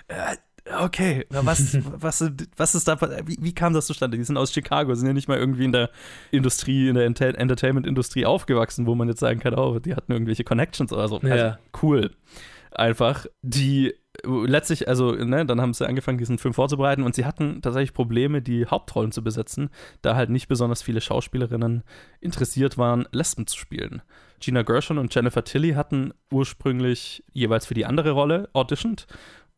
[0.09, 0.37] Äh,
[0.78, 2.24] okay, was, was,
[2.56, 4.16] was ist da, wie, wie kam das zustande?
[4.16, 5.90] Die sind aus Chicago, sind ja nicht mal irgendwie in der
[6.30, 10.44] Industrie, in der Enter Entertainment-Industrie aufgewachsen, wo man jetzt sagen kann, oh, die hatten irgendwelche
[10.44, 11.20] Connections oder so.
[11.22, 11.33] Ja.
[11.33, 12.11] Also, cool.
[12.72, 17.62] Einfach, die letztlich, also, ne, dann haben sie angefangen, diesen Film vorzubereiten und sie hatten
[17.62, 19.70] tatsächlich Probleme, die Hauptrollen zu besetzen,
[20.02, 21.83] da halt nicht besonders viele Schauspielerinnen
[22.20, 24.02] interessiert waren, Lesben zu spielen.
[24.40, 29.06] Gina Gershon und Jennifer Tilly hatten ursprünglich jeweils für die andere Rolle auditioned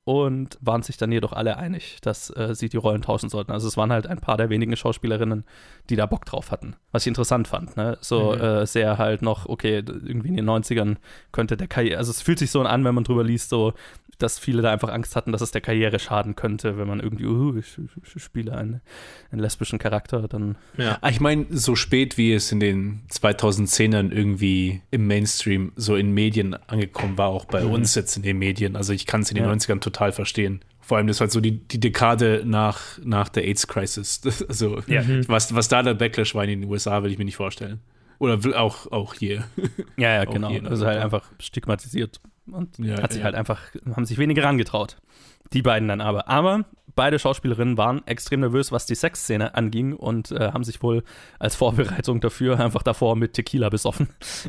[0.05, 3.53] und waren sich dann jedoch alle einig, dass äh, sie die Rollen tauschen sollten.
[3.53, 5.45] Also es waren halt ein paar der wenigen Schauspielerinnen,
[5.91, 6.75] die da Bock drauf hatten.
[6.91, 7.99] Was ich interessant fand, ne?
[8.01, 8.41] So Mhm.
[8.41, 10.97] äh, sehr halt noch, okay, irgendwie in den 90ern
[11.31, 13.75] könnte der Karriere, also es fühlt sich so an, wenn man drüber liest, so,
[14.19, 17.27] dass viele da einfach Angst hatten, dass es der Karriere schaden könnte, wenn man irgendwie,
[17.27, 17.77] uh, ich,
[18.15, 18.81] ich spiele einen,
[19.33, 20.99] einen lesbischen Charakter, dann Ja.
[21.01, 26.13] Ah, Ich meine, so spät wie es in den 2010ern irgendwie im Mainstream so in
[26.13, 28.77] Medien angekommen war, auch bei uns jetzt in den Medien.
[28.77, 29.51] Also ich kann es in den Ja.
[29.51, 30.65] 90ern total verstehen.
[30.81, 34.21] Vor allem, das war so die, die Dekade nach, nach der AIDS-Crisis.
[34.21, 35.03] Das- Also, Ja.
[35.29, 37.81] was, was da der Backlash war in den USA, will ich mir nicht vorstellen.
[38.19, 39.45] Oder will auch, auch hier.
[39.97, 40.49] Ja, ja, Auch genau.
[40.49, 43.25] hier in Also halt einfach stigmatisiert und Ja, hat sich ja.
[43.27, 43.61] halt einfach,
[43.95, 44.97] haben sich weniger rangetraut.
[45.53, 46.29] Die beiden dann aber.
[46.29, 51.05] Aber beide Schauspielerinnen waren extrem nervös, was die Sexszene anging und äh, haben sich wohl
[51.39, 54.09] als Vorbereitung dafür einfach davor mit Tequila besoffen.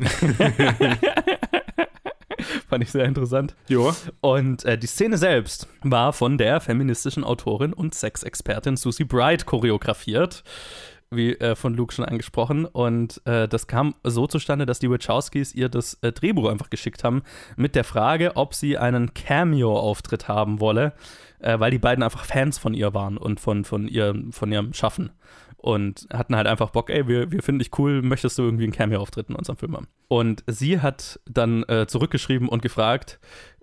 [2.68, 3.54] Fand ich sehr interessant.
[3.68, 3.94] Ja.
[4.20, 10.44] Und äh, die Szene selbst war von der feministischen Autorin und Sexexpertin Susie Bright choreografiert,
[11.10, 12.66] wie äh, von Luke schon angesprochen.
[12.66, 17.04] Und äh, das kam so zustande, dass die Wachowskis ihr das äh, Drehbuch einfach geschickt
[17.04, 17.22] haben
[17.56, 20.92] mit der Frage, ob sie einen Cameo-Auftritt haben wolle,
[21.38, 24.72] äh, weil die beiden einfach Fans von ihr waren und von, von, ihr, von ihrem
[24.72, 25.10] Schaffen.
[25.64, 28.74] Und hatten halt einfach Bock, ey, wir, wir finden dich cool, möchtest du irgendwie einen
[28.74, 29.88] Cameo-Auftritt in unserem Film haben?
[30.08, 33.18] Und sie hat dann äh, zurückgeschrieben und gefragt,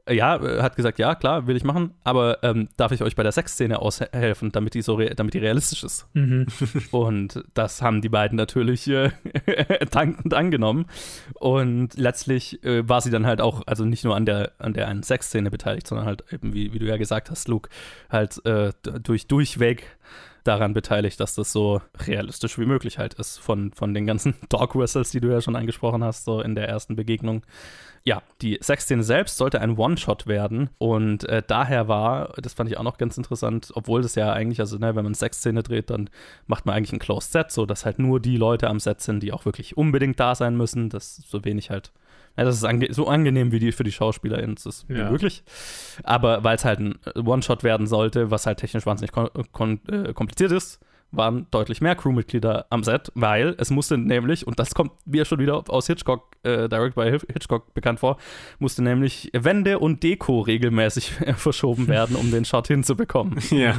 [0.07, 3.15] äh, ja, äh, hat gesagt, ja, klar, will ich machen, aber ähm, darf ich euch
[3.15, 6.07] bei der Sexszene aushelfen, damit die so damit die realistisch ist?
[6.13, 6.47] Mhm.
[6.91, 9.11] Und das haben die beiden natürlich äh,
[9.91, 10.87] dankend angenommen.
[11.35, 14.87] Und letztlich äh, war sie dann halt auch, also nicht nur an der, an der
[14.87, 17.69] einen Sexszene beteiligt, sondern halt eben, wie, wie du ja gesagt hast, Luke,
[18.09, 18.71] halt äh,
[19.03, 19.85] durch, durchweg
[20.43, 24.75] daran beteiligt, dass das so realistisch wie möglich halt ist von, von den ganzen Dog
[24.75, 27.43] Whistles, die du ja schon angesprochen hast, so in der ersten Begegnung.
[28.03, 32.77] Ja, die Sexszene selbst sollte ein One-Shot werden und äh, daher war, das fand ich
[32.77, 36.09] auch noch ganz interessant, obwohl das ja eigentlich, also ne, wenn man Sexszene dreht, dann
[36.47, 39.21] macht man eigentlich ein Closed Set, so dass halt nur die Leute am Set sind,
[39.21, 41.91] die auch wirklich unbedingt da sein müssen, dass so wenig halt,
[42.37, 45.09] ja, das ist ange so angenehm wie die für die SchauspielerInnen es ist Ja.
[45.11, 45.43] möglich.
[46.03, 50.79] Aber weil es halt ein One-Shot werden sollte, was halt technisch wahnsinnig äh, kompliziert ist,
[51.13, 55.39] waren deutlich mehr Crewmitglieder am Set, weil es musste nämlich, und das kommt mir schon
[55.39, 58.15] wieder aus Hitchcock, äh, Direct by Hitchcock bekannt vor,
[58.59, 63.39] musste nämlich Wände und Deko regelmäßig verschoben werden, um den Shot hinzubekommen.
[63.51, 63.75] Ja.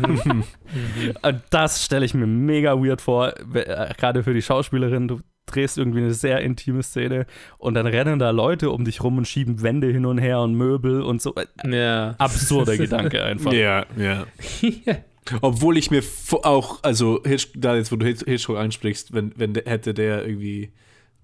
[1.51, 5.09] Das stelle ich mir mega weird vor, äh, gerade für die Schauspielerin.
[5.09, 5.21] Du
[5.55, 7.27] drehst irgendwie eine sehr intime Szene
[7.59, 10.55] und dann rennen da Leute um dich rum und schieben Wände hin und her und
[10.55, 11.35] Möbel und so.
[11.65, 12.15] Ja.
[12.19, 13.53] Absurder Gedanke einfach.
[13.53, 14.27] Ja, ja.
[15.41, 16.03] Obwohl ich mir
[16.43, 20.73] auch, also Hitch, da jetzt, wo du Hitch- Hitchcock ansprichst, wenn, wenn hätte der irgendwie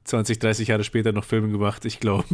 [0.09, 2.25] 20, 30 Jahre später noch Filme gemacht, ich glaube,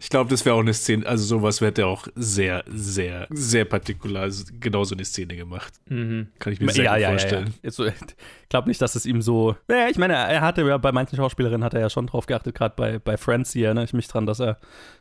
[0.00, 3.64] ich glaube, das wäre auch eine Szene, also sowas hätte er auch sehr, sehr, sehr
[3.64, 5.72] partikular, also genau so eine Szene gemacht.
[5.88, 6.28] Mhm.
[6.38, 7.18] Kann ich mir sehr ja, gut ja, ja, ja.
[7.18, 7.54] vorstellen.
[7.62, 7.86] Jetzt so,
[8.50, 9.54] Ich glaube nicht, dass es ihm so.
[9.68, 12.54] Naja, ich meine, er hatte ja bei manchen Schauspielerinnen hat er ja schon drauf geachtet,
[12.56, 14.58] gerade bei, bei Friends hier erinnere ich mich dran, dass er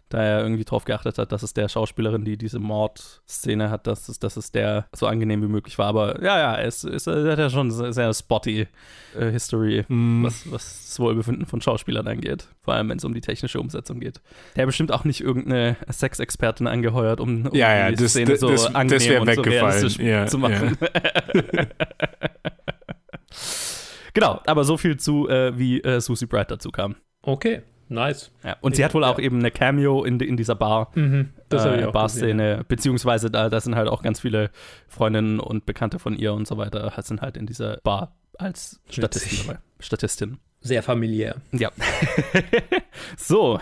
[0.09, 4.09] da er irgendwie drauf geachtet hat, dass es der Schauspielerin, die diese Mordszene hat, dass
[4.09, 5.85] es, dass es der so angenehm wie möglich war.
[5.87, 8.67] Aber ja, ja, es, es, er hat ja schon sehr, sehr spotty
[9.17, 10.23] äh, History, Mhm.
[10.25, 12.47] was, was das Wohlbefinden von Schauspielern angeht.
[12.61, 14.21] Vor allem, wenn es um die technische Umsetzung geht.
[14.55, 18.31] Der hat bestimmt auch nicht irgendeine Sexexpertin angeheuert, um, um Ja, ja, die das- Szene
[18.31, 19.73] das- so das- das angenehm wär und so weggefallen.
[19.73, 20.77] realistisch Ja, zu machen.
[24.13, 26.95] genau, aber so viel zu, äh, wie äh, Susie Bright dazu kam.
[27.21, 28.31] Okay, nice.
[28.43, 29.25] Ja, und sie Ja, hat wohl auch ja.
[29.25, 30.91] eben eine Cameo in, in dieser Bar.
[30.95, 31.29] Mhm.
[31.51, 31.91] Äh, auch.
[31.91, 34.51] Barszene, beziehungsweise da, da sind halt auch ganz viele
[34.87, 39.31] Freundinnen und Bekannte von ihr und so weiter, sind halt in dieser Bar als Statisten
[39.31, 39.47] Witzig.
[39.47, 39.59] dabei.
[39.79, 40.37] Statistin.
[40.61, 41.37] Sehr familiär.
[41.51, 41.71] Ja.
[43.17, 43.59] so.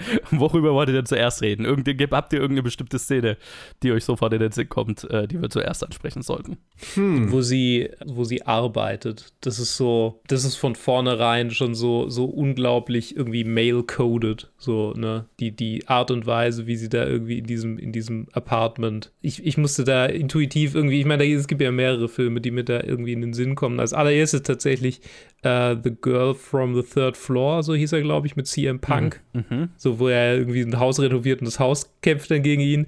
[0.30, 1.64] Worüber wollt ihr denn zuerst reden?
[1.64, 3.36] Irgende, habt ihr irgendeine bestimmte Szene,
[3.82, 6.58] die euch sofort in den Sinn kommt, äh, die wir zuerst ansprechen sollten?
[6.94, 7.30] Hm.
[7.30, 9.32] wo sie, wo sie arbeitet.
[9.40, 14.50] Das ist so, das ist von vornherein schon so, so unglaublich irgendwie male-coded.
[14.56, 15.26] So, ne?
[15.40, 19.12] Die, die Art und Weise, wie sie da irgendwie in diesem, in diesem Apartment.
[19.20, 22.64] Ich, ich musste da intuitiv irgendwie, ich meine, es gibt ja mehrere Filme, die mir
[22.64, 23.80] da irgendwie in den Sinn kommen.
[23.80, 25.00] Als allererstes tatsächlich
[25.42, 29.20] äh, The Girl from the Third Floor, so hieß er, glaube ich, mit CM Punk.
[29.32, 29.68] Mhm.
[29.76, 32.86] So, wo er irgendwie ein Haus renoviert und das Haus kämpft dann gegen ihn.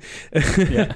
[0.72, 0.88] Ja.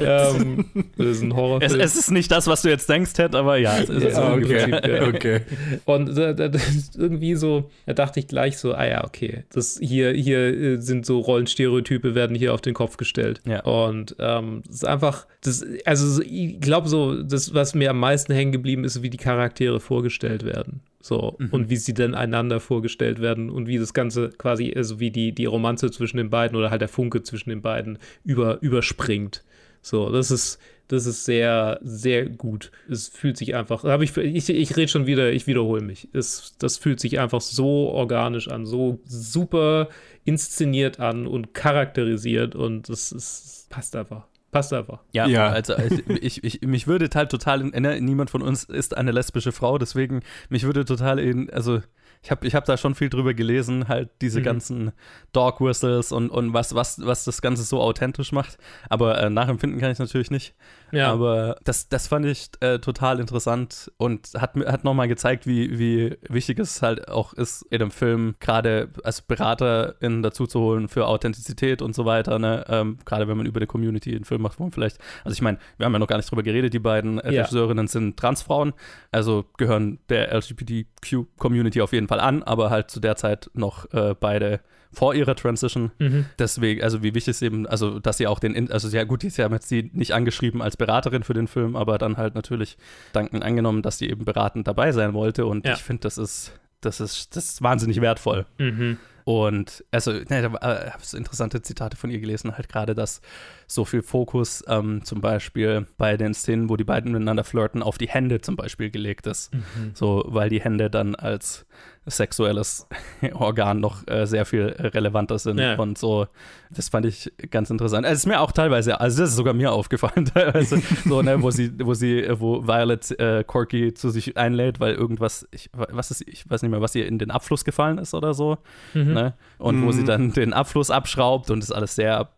[0.00, 1.80] ähm, das ist ein es, Horrorfilm.
[1.80, 4.32] es ist nicht das, was du jetzt denkst, Ted, aber ja, es ist es Ja,
[4.32, 4.78] ungefähr.
[4.82, 4.96] okay.
[4.96, 5.08] Ja.
[5.08, 5.40] okay.
[5.84, 10.12] Und das ist irgendwie so, da dachte ich gleich so, ah ja, okay, das hier,
[10.12, 13.40] hier äh, sind so Rollenstereotype, werden hier auf den Kopf gestellt.
[13.46, 13.62] Ja.
[13.64, 18.00] Und ähm, das ist einfach, das, also so, ich glaube so, das, was mir am
[18.00, 20.80] meisten hängen geblieben ist, wie die Charaktere vorgestellt werden.
[21.06, 25.12] So, und wie sie dann einander vorgestellt werden und wie das Ganze quasi, also wie
[25.12, 29.44] die, die Romanze zwischen den beiden oder halt der Funke zwischen den beiden über, überspringt.
[29.82, 32.72] So, das ist, das ist sehr, sehr gut.
[32.90, 36.08] Es fühlt sich einfach, habe ich, ich, ich rede schon wieder, ich wiederhole mich.
[36.12, 39.90] Es, das fühlt sich einfach so organisch an, so super
[40.24, 44.26] inszeniert an und charakterisiert und das ist, passt einfach.
[44.52, 45.00] Passt einfach.
[45.12, 45.48] Ja, Ja.
[45.48, 45.74] also
[46.08, 49.76] ich, ich, mich würde halt total, in, ne, niemand von uns ist eine lesbische Frau,
[49.78, 51.82] deswegen mich würde total in, also
[52.22, 54.44] ich habe ich hab da schon viel drüber gelesen, halt diese Mhm.
[54.44, 54.92] ganzen
[55.32, 58.56] Dog Whistles und, und was, was, was das Ganze so authentisch macht.
[58.88, 60.54] Aber äh, nachempfinden kann ich natürlich nicht.
[60.92, 61.12] Ja.
[61.12, 66.16] Aber das, das fand ich äh, total interessant und hat, hat nochmal gezeigt, wie, wie
[66.28, 71.06] wichtig es halt auch ist, in einem Film gerade als BeraterInnen dazu zu holen für
[71.06, 72.38] Authentizität und so weiter.
[72.38, 72.64] Ne?
[72.68, 75.42] Ähm, gerade wenn man über eine Community einen Film macht, wo man vielleicht, also ich
[75.42, 77.42] meine, wir haben ja noch gar nicht drüber geredet, die beiden äh, Ja.
[77.42, 78.72] Regisseurinnen sind Transfrauen,
[79.10, 84.14] also gehören der LGBTQ-Community auf jeden Fall an, aber halt zu der Zeit noch äh,
[84.18, 84.60] beide
[84.96, 85.92] vor ihrer Transition.
[85.98, 86.24] Mhm.
[86.38, 89.42] Deswegen, also wie wichtig es eben, also dass sie auch den, also ja gut, sie
[89.42, 92.78] haben jetzt sie nicht angeschrieben als Beraterin für den Film, aber dann halt natürlich
[93.12, 95.74] dankend angenommen, dass sie eben beratend dabei sein wollte und Ja.
[95.74, 98.46] ich finde, das ist, das ist, das ist wahnsinnig wertvoll.
[98.56, 98.96] Mhm.
[99.24, 102.94] Und also, ne, da äh, habe ich so interessante Zitate von ihr gelesen, halt gerade,
[102.94, 103.20] dass
[103.66, 107.98] so viel Fokus ähm, zum Beispiel bei den Szenen, wo die beiden miteinander flirten, auf
[107.98, 109.50] die Hände zum Beispiel gelegt ist.
[109.94, 111.66] So, weil die Hände dann als
[112.08, 112.86] sexuelles
[113.34, 115.76] Organ noch äh, sehr viel äh, relevanter sind Ja.
[115.78, 116.26] und so.
[116.70, 118.06] Das fand ich ganz interessant.
[118.06, 121.50] Es ist mir auch teilweise, also das ist sogar mir aufgefallen, teilweise, so, ne, wo
[121.50, 126.10] sie, wo sie, äh, wo Violet äh, Corky zu sich einlädt, weil irgendwas, ich, was
[126.10, 128.58] ist, ich weiß nicht mehr, was ihr in den Abfluss gefallen ist oder so.
[128.94, 129.12] Mhm.
[129.14, 129.34] Ne?
[129.58, 132.28] Und wo sie dann den Abfluss abschraubt und ist alles sehr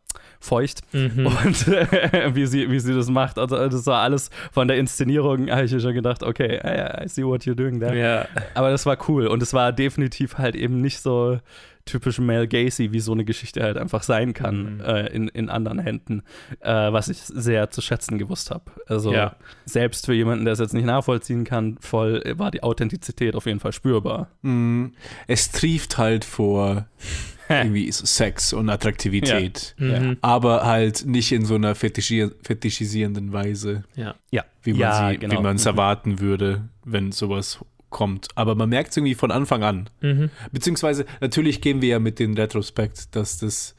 [0.40, 1.26] feucht Mhm.
[1.26, 3.38] und äh, wie, sie, wie sie das macht.
[3.38, 7.08] Also das war alles von der Inszenierung, habe ich mir schon gedacht, okay, I, I
[7.08, 7.98] see what you're doing there.
[7.98, 8.26] Ja.
[8.54, 11.38] Aber das war cool und es war definitiv halt eben nicht so
[11.84, 14.80] typisch Mel Gacy, wie so eine Geschichte halt einfach sein kann Mhm.
[14.82, 16.22] äh, in, in anderen Händen,
[16.60, 18.64] äh, was ich sehr zu schätzen gewusst habe.
[18.86, 19.36] Also Ja.
[19.64, 23.46] selbst für jemanden, der es jetzt nicht nachvollziehen kann, voll äh, war die Authentizität auf
[23.46, 24.28] jeden Fall spürbar.
[24.42, 24.88] Mm,
[25.28, 26.84] Es trieft halt vor
[27.48, 29.74] irgendwie Sex und Attraktivität.
[29.78, 30.18] Mhm.
[30.20, 34.14] Aber halt nicht in so einer fetischier fetischisierenden Weise, Ja.
[34.30, 35.38] Ja, wie man ja, sie, genau.
[35.38, 37.58] wie man es erwarten würde, wenn sowas
[37.90, 38.28] kommt.
[38.34, 39.90] Aber man merkt es irgendwie von Anfang an.
[40.00, 40.30] Mhm.
[40.52, 43.74] Beziehungsweise, natürlich gehen wir ja mit dem Retrospekt, dass das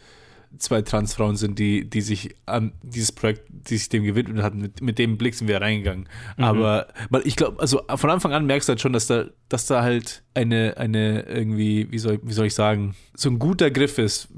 [0.57, 4.59] zwei Transfrauen sind, die, die sich an dieses Projekt, die sich dem gewidmet hatten.
[4.59, 6.07] Mit, mit dem Blick sind wir reingegangen.
[6.37, 9.65] Aber man, ich glaube, also von Anfang an merkst du halt schon, dass da, dass
[9.67, 13.97] da halt eine, eine irgendwie, wie soll, wie soll ich sagen, so ein guter Griff
[13.97, 14.29] ist.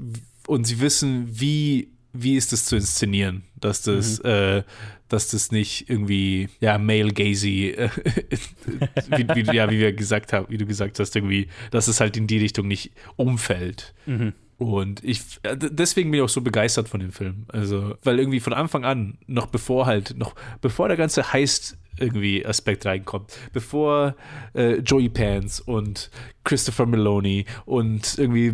[0.46, 4.62] Und sie wissen, wie, wie ist es zu inszenieren, dass das, äh,
[5.08, 7.88] dass das nicht irgendwie, ja, male gazy, äh,
[9.16, 12.16] wie, wie, ja, wie wir gesagt haben, wie du gesagt hast, irgendwie, dass es halt
[12.16, 13.94] in die Richtung nicht umfällt.
[14.06, 14.32] Mhm.
[14.58, 17.46] Und ich, äh, deswegen bin ich auch so begeistert von dem Film.
[17.48, 22.44] Also, weil irgendwie von Anfang an, noch bevor halt, noch bevor der ganze Heist irgendwie
[22.46, 24.14] Aspekt reinkommt, bevor
[24.54, 26.10] äh, Joey Pants und
[26.44, 28.52] Christopher Meloni und irgendwie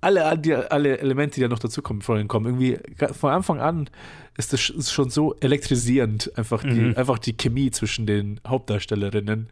[0.00, 0.24] alle,
[0.70, 2.78] alle Elemente, die da noch dazukommen, vorhin kommen, irgendwie
[3.12, 3.88] von Anfang an
[4.36, 6.96] ist das ist schon so elektrisierend, einfach die, Mhm.
[6.96, 9.48] einfach die Chemie zwischen den Hauptdarstellerinnen.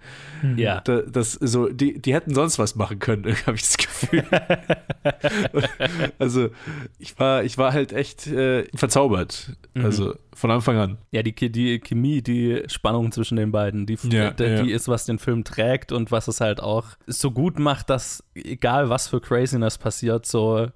[0.56, 0.80] Ja.
[0.80, 4.24] Da, das, so, die, die hätten sonst was machen können, habe ich das Gefühl.
[6.18, 6.50] also,
[6.98, 9.56] ich war, ich war halt echt äh, verzaubert.
[9.74, 9.84] Mhm.
[9.84, 10.98] Also, von Anfang an.
[11.10, 14.62] Ja, die, die Chemie, die Spannung zwischen den beiden, die, Ja, die, ja.
[14.62, 18.24] die ist, was den Film trägt und was es halt auch so gut macht, dass
[18.34, 20.68] egal was für Craziness passiert, so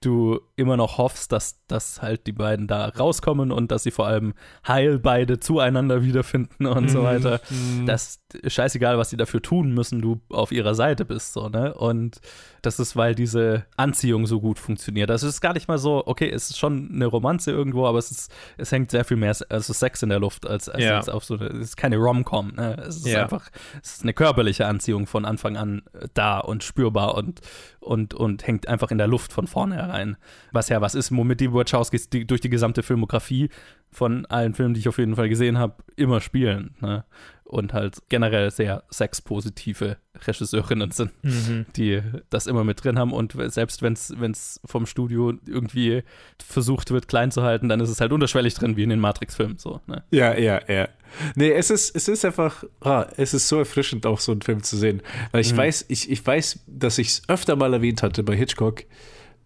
[0.00, 4.06] du immer noch hoffst, dass, dass halt die beiden da rauskommen und dass sie vor
[4.06, 4.34] allem
[4.66, 7.40] heil beide zueinander wiederfinden und so weiter.
[7.86, 11.74] Dass scheißegal, was sie dafür tun müssen, du auf ihrer Seite bist, so, ne?
[11.74, 12.20] Und
[12.62, 15.10] das ist, weil diese Anziehung so gut funktioniert.
[15.10, 17.98] Also es ist gar nicht mal so, okay, es ist schon eine Romanze irgendwo, aber
[17.98, 20.96] es ist, es hängt sehr viel mehr, also Sex in der Luft, als, als Ja.
[20.96, 22.76] jetzt auf so eine, es ist keine Rom-Com, ne?
[22.86, 23.22] Es ist Ja.
[23.22, 23.48] einfach,
[23.82, 27.40] es ist eine körperliche Anziehung von Anfang an äh, da und spürbar und,
[27.80, 30.16] und, und hängt einfach in der Luft von vornherein.
[30.52, 33.48] Was ja was ist, womit die Wachowskis die, durch die gesamte Filmografie
[33.92, 36.74] von allen Filmen, die ich auf jeden Fall gesehen habe, immer spielen.
[36.80, 37.04] Ne?
[37.50, 41.66] Und halt generell sehr sexpositive Regisseurinnen sind, Mhm.
[41.76, 46.02] die das immer mit drin haben und selbst wenn es vom Studio irgendwie
[46.44, 49.58] versucht wird, klein zu halten, dann ist es halt unterschwellig drin, wie in den Matrix-Filmen.
[49.58, 50.02] So, ne?
[50.10, 50.88] Ja, ja, ja.
[51.34, 54.62] Nee, es ist, es ist einfach, ah, es ist so erfrischend, auch so einen Film
[54.62, 55.02] zu sehen.
[55.32, 58.84] Weil ich weiß, ich, ich weiß, dass ich es öfter mal erwähnt hatte bei Hitchcock,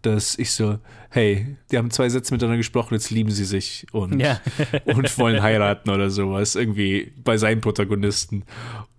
[0.05, 4.19] dass ich so, hey, die haben zwei Sätze miteinander gesprochen, jetzt lieben sie sich und,
[4.19, 4.39] Ja.
[4.85, 8.43] und wollen heiraten oder sowas, irgendwie bei seinen Protagonisten.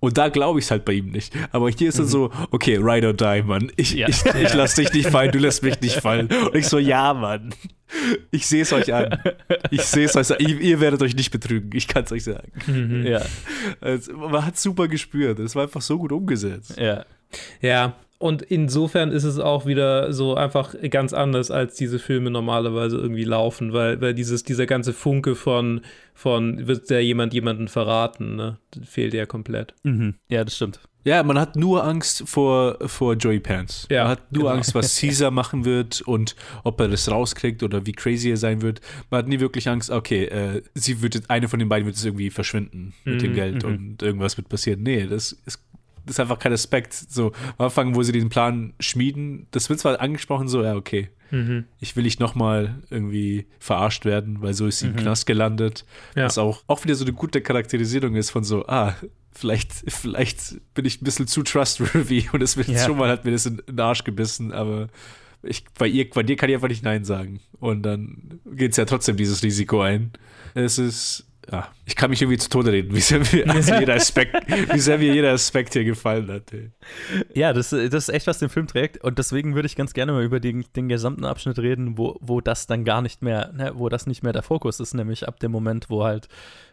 [0.01, 1.35] Und da glaube ich es halt bei ihm nicht.
[1.53, 3.71] Aber hier ist es so, okay, ride or die, Mann.
[3.77, 4.09] Ich, Ja.
[4.09, 6.29] ich, ich lass dich nicht fallen, du lässt mich nicht fallen.
[6.47, 7.55] Und ich so, ja, Mann.
[8.31, 9.19] Ich sehe es euch an.
[9.71, 10.39] Ich sehe es euch an.
[10.41, 12.51] Ihr, ihr werdet euch nicht betrügen, ich kann es euch sagen.
[12.67, 13.07] Mhm.
[13.07, 13.23] Ja,
[13.81, 15.39] Also, man hat super gespürt.
[15.39, 16.77] Es war einfach so gut umgesetzt.
[16.79, 17.05] ja.
[17.61, 22.97] Ja, und insofern ist es auch wieder so einfach ganz anders, als diese Filme normalerweise
[22.97, 25.83] irgendwie laufen, weil, weil dieses, dieser ganze Funke von,
[26.15, 28.59] von wird ja jemand jemanden verraten, ne?
[28.71, 29.75] Das fehlt ja komplett.
[29.83, 30.15] Mhm.
[30.29, 30.81] Ja, das stimmt.
[31.07, 33.87] Ja, man hat nur Angst vor, vor Joey Pants.
[33.93, 34.55] Ja, man hat nur genau.
[34.57, 38.61] Angst, was Caesar machen wird und ob er das rauskriegt oder wie crazy er sein
[38.61, 38.81] wird.
[39.09, 41.95] Man hat nie wirklich Angst, okay, äh, sie wird jetzt, eine von den beiden wird
[41.95, 44.83] jetzt irgendwie verschwinden mit dem Mhm, Geld und irgendwas wird passieren.
[44.83, 45.65] Nee, das ist, das
[46.15, 46.93] ist einfach kein Aspekt.
[46.95, 51.11] So, am Anfang, wo sie den Plan schmieden, das wird zwar angesprochen, so, ja, okay,
[51.33, 51.65] Mhm.
[51.81, 55.85] ich will nicht nochmal irgendwie verarscht werden, weil so ist sie im Knast gelandet.
[56.15, 56.27] Ja.
[56.27, 58.95] Was auch, auch wieder so eine gute Charakterisierung ist von so, ah,
[59.33, 62.85] vielleicht, vielleicht bin ich ein bisschen zu trustworthy und es wird Ja.
[62.87, 64.87] schon mal hat mir das in, in den Arsch gebissen, aber
[65.43, 67.41] ich, bei, ihr, bei dir kann ich einfach nicht Nein sagen.
[67.59, 70.13] Und dann geht es ja trotzdem dieses Risiko ein.
[70.55, 73.95] Es ist, ja, ich kann mich irgendwie zu Tode reden, wie sehr mir, also jeder
[73.95, 74.35] Aspekt,
[74.73, 76.53] wie sehr mir jeder Aspekt hier gefallen hat.
[76.53, 76.71] Ey.
[77.35, 79.03] Ja, das, das ist echt, was den Film trägt.
[79.03, 82.41] Und deswegen würde ich ganz gerne mal über den, den gesamten Abschnitt reden, wo, wo
[82.41, 85.41] das dann gar nicht mehr, ne, wo das nicht mehr der Fokus ist, nämlich ab
[85.41, 86.29] dem Moment, wo halt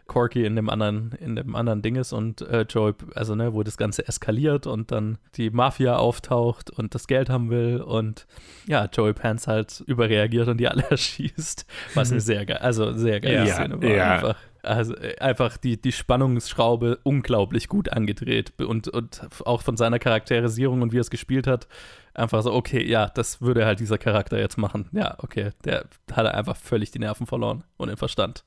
[0.06, 3.64] Corky in dem anderen, in dem anderen Ding ist und äh, Joey, also ne, wo
[3.64, 8.28] das Ganze eskaliert und dann die Mafia auftaucht und das Geld haben will und
[8.68, 11.66] ja, Joey Pants halt überreagiert und die alle erschießt.
[11.94, 14.12] Was eine sehr geil, also sehr geile Ja, Szene war ja.
[14.16, 14.36] einfach.
[14.64, 20.82] Also äh, einfach die, die Spannungsschraube unglaublich gut angedreht und, und auch von seiner Charakterisierung
[20.82, 21.68] und wie er es gespielt hat,
[22.14, 24.88] einfach so, okay, ja, das würde halt dieser Charakter jetzt machen.
[24.92, 28.44] Ja, okay, der hat einfach völlig die Nerven verloren und den Verstand.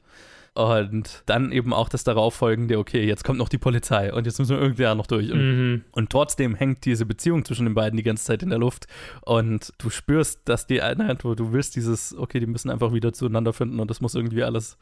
[0.56, 4.56] Und dann eben auch das darauffolgende, okay, jetzt kommt noch die Polizei und jetzt müssen
[4.56, 5.30] wir irgendwie noch durch.
[5.30, 5.84] Und, Mhm.
[5.92, 8.86] und trotzdem hängt diese Beziehung zwischen den beiden die ganze Zeit in der Luft.
[9.20, 13.12] Und du spürst, dass die Einheit, wo du willst, dieses, okay, die müssen einfach wieder
[13.12, 14.78] zueinander finden und das muss irgendwie alles.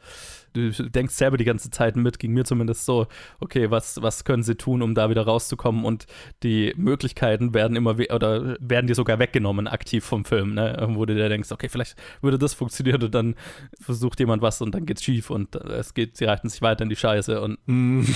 [0.53, 3.07] Du denkst selber die ganze Zeit mit, ging mir zumindest so,
[3.41, 5.83] okay, was, was können sie tun, um da wieder rauszukommen?
[5.83, 6.05] Und
[6.43, 10.87] die Möglichkeiten werden immer we- oder werden dir sogar weggenommen, aktiv vom Film, ne?
[10.91, 13.35] Wo du dir denkst, okay, vielleicht würde das funktionieren und dann
[13.81, 16.89] versucht jemand was und dann geht's schief und es geht, sie reiten sich weiter in
[16.89, 17.57] die Scheiße und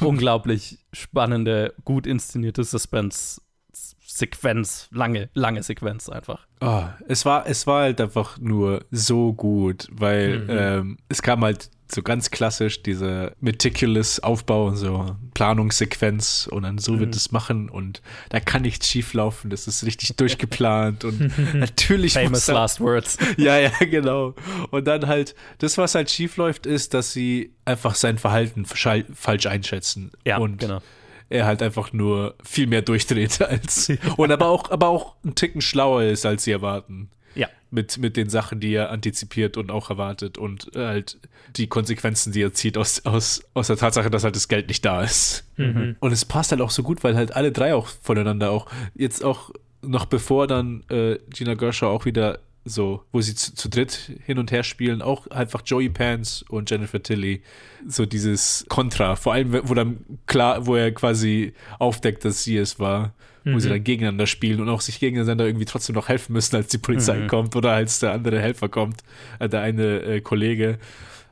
[0.00, 6.46] unglaublich spannende, gut inszenierte Suspense-Sequenz, lange, lange Sequenz einfach.
[6.60, 10.46] Oh, es war, es war halt einfach nur so gut, weil Mhm.
[10.50, 16.78] ähm, es kam halt so ganz klassisch dieser meticulous Aufbau und so Planungssequenz und dann
[16.78, 21.32] so wird es machen und da kann nichts schief laufen, das ist richtig durchgeplant und
[21.54, 23.16] natürlich Famous da- Last Words.
[23.36, 24.34] ja, ja, genau.
[24.70, 29.46] Und dann halt, das, was halt schief läuft, ist, dass sie einfach sein Verhalten falsch
[29.46, 30.10] einschätzen.
[30.26, 30.80] Ja, und genau.
[31.28, 33.90] er halt einfach nur viel mehr durchdreht als.
[34.16, 37.10] Und aber auch, aber auch einen Ticken schlauer ist, als sie erwarten.
[37.38, 37.48] Ja.
[37.70, 41.18] Mit, mit den Sachen, die er antizipiert und auch erwartet und halt
[41.56, 44.84] die Konsequenzen, die er zieht aus, aus, aus der Tatsache, dass halt das Geld nicht
[44.84, 45.44] da ist.
[45.56, 45.96] Mhm.
[46.00, 49.24] Und es passt halt auch so gut, weil halt alle drei auch voneinander auch jetzt
[49.24, 49.50] auch
[49.82, 54.38] noch bevor dann äh, Gina Gershaw auch wieder so, wo sie zu, zu dritt hin
[54.38, 57.42] und her spielen, auch einfach Joey Pants und Jennifer Tilly,
[57.86, 62.78] so dieses Kontra, vor allem wo dann klar, wo er quasi aufdeckt, dass sie es
[62.78, 66.56] war, wo sie dann gegeneinander spielen und auch sich gegeneinander irgendwie trotzdem noch helfen müssen,
[66.56, 69.02] als die Polizei kommt oder als der andere Helfer kommt,
[69.38, 70.78] äh, der eine äh, Kollege.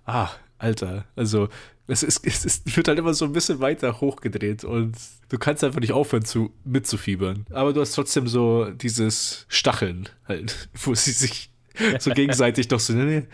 [0.06, 1.48] Ah, Alter, also
[1.88, 4.96] es, ist, es, ist, wird halt immer so ein bisschen weiter hochgedreht und
[5.28, 7.46] du kannst einfach nicht aufhören zu mitzufiebern.
[7.50, 11.50] Aber du hast trotzdem so dieses Stacheln halt, wo sie sich
[11.98, 13.26] so gegenseitig doch so, nee, nee,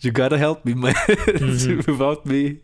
[0.00, 0.94] you gotta help me, man.
[1.06, 2.60] Without me.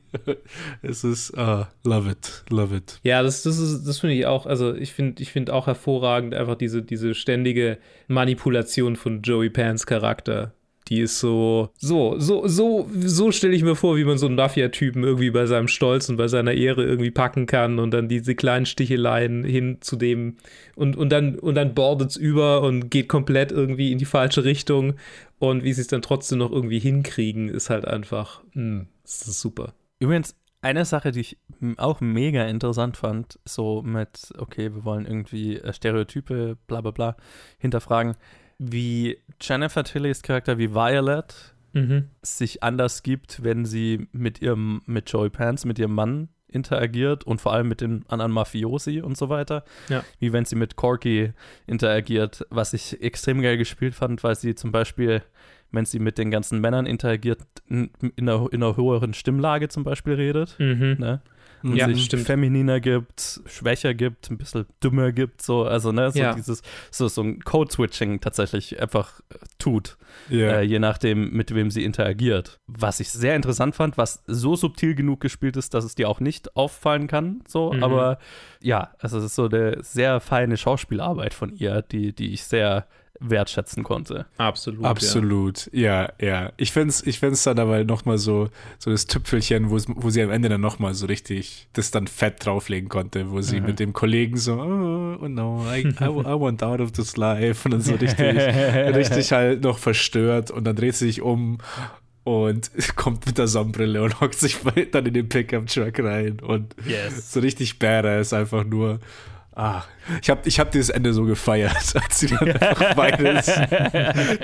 [0.82, 2.98] Es ist, ah, love it, love it.
[3.02, 6.34] Ja, das, das, ist, das finde ich auch, also ich finde ich find auch hervorragend
[6.34, 7.78] einfach diese, diese ständige
[8.08, 10.54] Manipulation von Joey Pans Charakter.
[10.88, 14.36] Die ist so, so, so, so, so stelle ich mir vor, wie man so einen
[14.36, 18.34] Mafia-Typen irgendwie bei seinem Stolz und bei seiner Ehre irgendwie packen kann und dann diese
[18.36, 20.36] kleinen Sticheleien hin zu dem
[20.76, 24.94] und, und dann, und dann bordet's über und geht komplett irgendwie in die falsche Richtung
[25.38, 29.40] und wie sie es dann trotzdem noch irgendwie hinkriegen, ist halt einfach, mh, das ist
[29.40, 29.74] super.
[29.98, 31.38] Übrigens, Eine Sache, die ich
[31.76, 37.16] auch mega interessant fand, so mit, okay, wir wollen irgendwie äh, Stereotype, bla bla bla,
[37.58, 38.14] hinterfragen,
[38.58, 42.08] wie Jennifer Tillys Charakter, wie Violet, Mhm.
[42.22, 47.38] sich anders gibt, wenn sie mit ihrem, mit Joey Pants, mit ihrem Mann interagiert und
[47.42, 49.62] vor allem mit den anderen Mafiosi und so weiter.
[49.90, 50.02] Ja.
[50.18, 51.32] Wie wenn sie mit Corky
[51.66, 55.22] interagiert, was ich extrem geil gespielt fand, weil sie zum Beispiel,
[55.70, 59.84] wenn sie mit den ganzen Männern interagiert, in, in, einer, in einer höheren Stimmlage zum
[59.84, 60.56] Beispiel redet.
[60.58, 60.96] Mhm.
[60.98, 61.20] Ne?
[61.66, 62.26] Und Ja, sich stimmt.
[62.26, 66.34] femininer gibt, schwächer gibt, ein bisschen dümmer gibt, so, also ne, so Ja.
[66.34, 69.96] dieses, so, so ein Code-Switching tatsächlich einfach äh, tut
[70.28, 70.58] Ja.
[70.58, 72.60] äh, je nachdem, mit wem sie interagiert.
[72.66, 76.20] Was ich sehr interessant fand, was so subtil genug gespielt ist, dass es dir auch
[76.20, 77.82] nicht auffallen kann, so, Mhm.
[77.82, 78.18] aber
[78.62, 82.86] ja, also es ist so eine sehr feine Schauspielarbeit von ihr, die, die ich sehr
[83.20, 84.26] wertschätzen konnte.
[84.38, 84.84] Absolut.
[84.84, 86.52] Absolut, ja, ja.
[86.56, 88.48] Ich fände es ich find's dann aber nochmal so,
[88.78, 92.88] so das Tüpfelchen, wo sie am Ende dann nochmal so richtig das dann fett drauflegen
[92.88, 93.66] konnte, wo sie Mhm.
[93.66, 96.08] mit dem Kollegen so, oh, oh no, I, I, I
[96.40, 100.76] want out of this life und dann so richtig, richtig halt noch verstört und dann
[100.76, 101.58] dreht sie sich um
[102.24, 104.58] und kommt mit der Sonnenbrille und hockt sich
[104.92, 107.32] dann in den Pickup-Truck rein und Yes.
[107.32, 108.98] so richtig badass, einfach nur.
[109.58, 109.84] Ah,
[110.20, 113.50] ich habe ich hab dieses Ende so gefeiert, als sie dann einfach beides,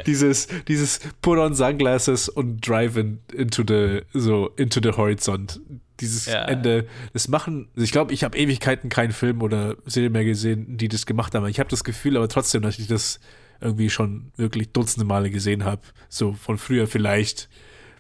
[0.06, 5.60] dieses, dieses Put on Sunglasses und Drive in, into the, so, into the Horizont.
[6.00, 6.46] Dieses Ja.
[6.46, 10.88] Ende, das machen, ich glaube, ich habe Ewigkeiten keinen Film oder Serie mehr gesehen, die
[10.88, 11.46] das gemacht haben.
[11.46, 13.20] Ich habe das Gefühl aber trotzdem, dass ich das
[13.60, 15.82] irgendwie schon wirklich dutzende Male gesehen habe.
[16.08, 17.50] So von früher vielleicht,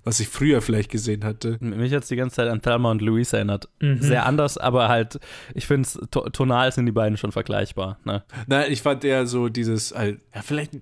[0.04, 1.58] was ich früher vielleicht gesehen hatte.
[1.60, 3.68] Mich hat die ganze Zeit an Thelma und Louise erinnert.
[3.80, 4.02] Mhm.
[4.02, 5.20] Sehr anders, aber halt,
[5.54, 7.98] ich finde es, to tonal sind die beiden schon vergleichbar.
[8.04, 8.24] Ne?
[8.46, 10.72] Nein, ich fand eher so dieses, halt, ja, vielleicht.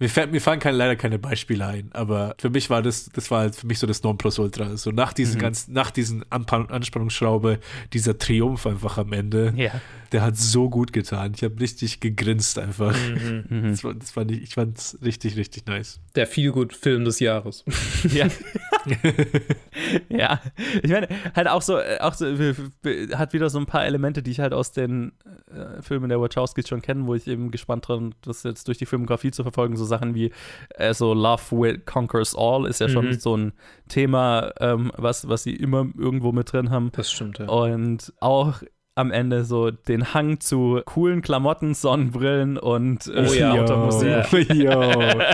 [0.00, 3.30] Mir, fällt, mir fallen keine, leider keine Beispiele ein, aber für mich war das, das
[3.30, 4.76] war halt für mich so das Nonplusultra.
[4.78, 5.40] So nach diesen Mhm.
[5.40, 7.60] ganzen, nach diesen Anpan Anspannungsschraube,
[7.92, 9.72] dieser Triumph einfach am Ende, Ja.
[10.12, 11.32] der hat so gut getan.
[11.36, 12.96] Ich habe richtig gegrinst einfach.
[12.96, 13.44] Mhm.
[13.48, 13.62] Mhm.
[13.70, 16.00] Das, war, das fand ich, ich fand es richtig, richtig nice.
[16.14, 17.64] Der Feelgood-Film des Jahres.
[18.12, 18.26] Ja.
[20.08, 20.40] ja.
[20.82, 24.22] Ich meine, halt auch so, äh, auch so, w- hat wieder so ein paar Elemente,
[24.22, 25.12] die ich halt aus den
[25.52, 28.86] äh, Filmen der Wachowskis schon kenne, wo ich eben gespannt dran, das jetzt durch die
[28.86, 29.76] Filmografie zu verfolgen.
[29.76, 30.32] So Sachen wie
[30.70, 33.18] äh, so Love Will Conquers All ist ja schon Mhm.
[33.20, 33.52] so ein
[33.88, 36.90] Thema, ähm, was, was sie immer irgendwo mit drin haben.
[36.92, 37.46] Das stimmt, ja.
[37.46, 38.62] Und auch
[39.00, 43.54] am Ende so den Hang zu coolen Klamotten, Sonnenbrillen und äh, Oh ja.
[43.54, 44.52] lauter Musik.
[44.54, 44.70] Yo,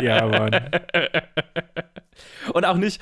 [0.03, 0.61] ja, Mann.
[2.53, 3.01] Und auch nicht,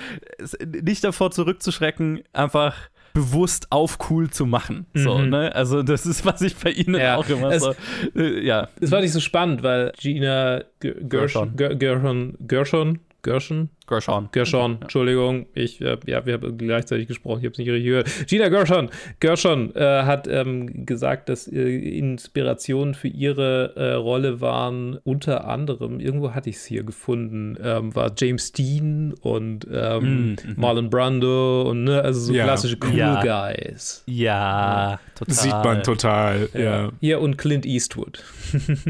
[0.83, 2.75] nicht davor zurückzuschrecken, einfach
[3.13, 4.87] bewusst auf cool zu machen.
[4.95, 5.29] So, Mhm.
[5.29, 5.55] ne?
[5.55, 7.75] Also, das ist, was ich bei ihnen Ja, auch immer es- so.
[8.17, 8.69] Äh, ja.
[8.81, 14.29] Es war nicht so spannend, weil Gina Gershon, Gershon, Gershon, Gershon, Gershon, Gershon.
[14.33, 18.09] Gershon, Entschuldigung, ich, äh, ja, wir haben gleichzeitig gesprochen, ich habe es nicht richtig gehört.
[18.29, 24.99] Gina Gershon, Gershon äh, hat ähm, gesagt, dass äh, Inspirationen für ihre äh, Rolle waren
[25.05, 30.29] unter anderem, irgendwo hatte ich es hier gefunden, ähm, war James Dean und ähm, Mm,
[30.31, 30.55] mhm.
[30.57, 32.45] Marlon Brando und ne, also so Ja.
[32.45, 33.23] klassische Cool Ja.
[33.53, 34.03] Guys.
[34.07, 35.35] Ja, total.
[35.35, 36.93] Sieht man total, ja.
[37.01, 38.23] Hier und Clint Eastwood.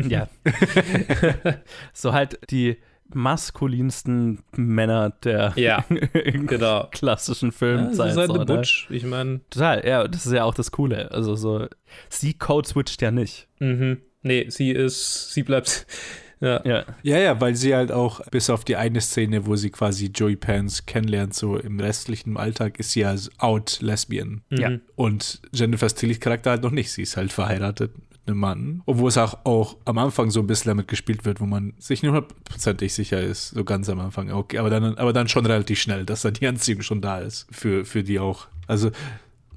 [0.09, 0.29] Ja.
[1.93, 2.77] so halt die
[3.15, 6.89] maskulinsten Männer der Ja, genau.
[6.91, 7.99] klassischen Ja, Filmzeit.
[8.07, 8.45] das ist halt so?
[8.45, 8.89] Butch.
[8.91, 11.11] Ich meine, Total, ja, das ist ja auch das Coole.
[11.11, 11.67] Also so,
[12.09, 13.49] sie code switcht ja nicht.
[13.61, 13.99] mhm.
[14.23, 15.87] nee, sie ist, sie bleibt,
[16.41, 16.61] ja.
[16.65, 16.85] Ja.
[17.03, 20.37] Ja, ja, weil sie halt auch, bis auf die eine Szene, wo sie quasi Joey
[20.37, 24.43] Pants kennenlernt, so im restlichen Alltag, ist sie ja out Lesbian.
[24.51, 24.71] Ja.
[24.71, 24.81] Mhm.
[24.97, 26.91] Und Jennifer Tillys Charakter halt noch nicht.
[26.93, 27.93] Sie ist halt verheiratet
[28.27, 28.83] einem Mann.
[28.87, 32.03] Obwohl es auch, auch am Anfang so ein bisschen damit gespielt wird, wo man sich
[32.03, 34.31] nicht hundertprozentig sicher ist, so ganz am Anfang.
[34.33, 37.47] Okay, aber dann, aber dann schon relativ schnell, dass da die Anziehung schon da ist.
[37.51, 38.47] Für, für die auch.
[38.67, 38.91] Also,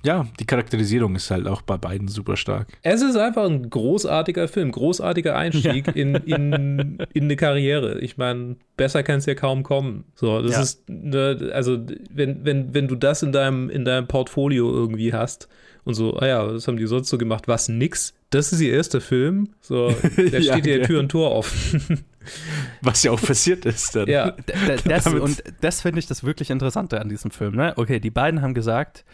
[0.04, 2.68] ja, die Charakterisierung ist halt auch bei beiden super stark.
[2.84, 8.00] Es ist einfach ein großartiger Film, großartiger Einstieg in, in, in eine Karriere.
[8.00, 10.06] Ich meine, besser kann es ja kaum kommen.
[10.16, 10.62] So, das Ja.
[10.62, 11.80] ist, ne, also
[12.14, 15.48] wenn, wenn, wenn du das in deinem, in deinem Portfolio irgendwie hast
[15.88, 17.48] und so, ah ja, was haben die sonst so gemacht?
[17.48, 18.14] Was, nix?
[18.30, 19.54] Das ist ihr erster Film?
[19.62, 20.86] So, der Ja, steht dir ja.
[20.86, 22.04] Tür und Tor offen.
[22.82, 24.10] Was ja auch passiert ist dann.
[24.10, 24.36] ja.
[24.84, 27.56] Das, und das finde ich das wirklich Interessante an diesem Film.
[27.56, 27.72] Ne?
[27.78, 29.06] Okay, die beiden haben gesagt,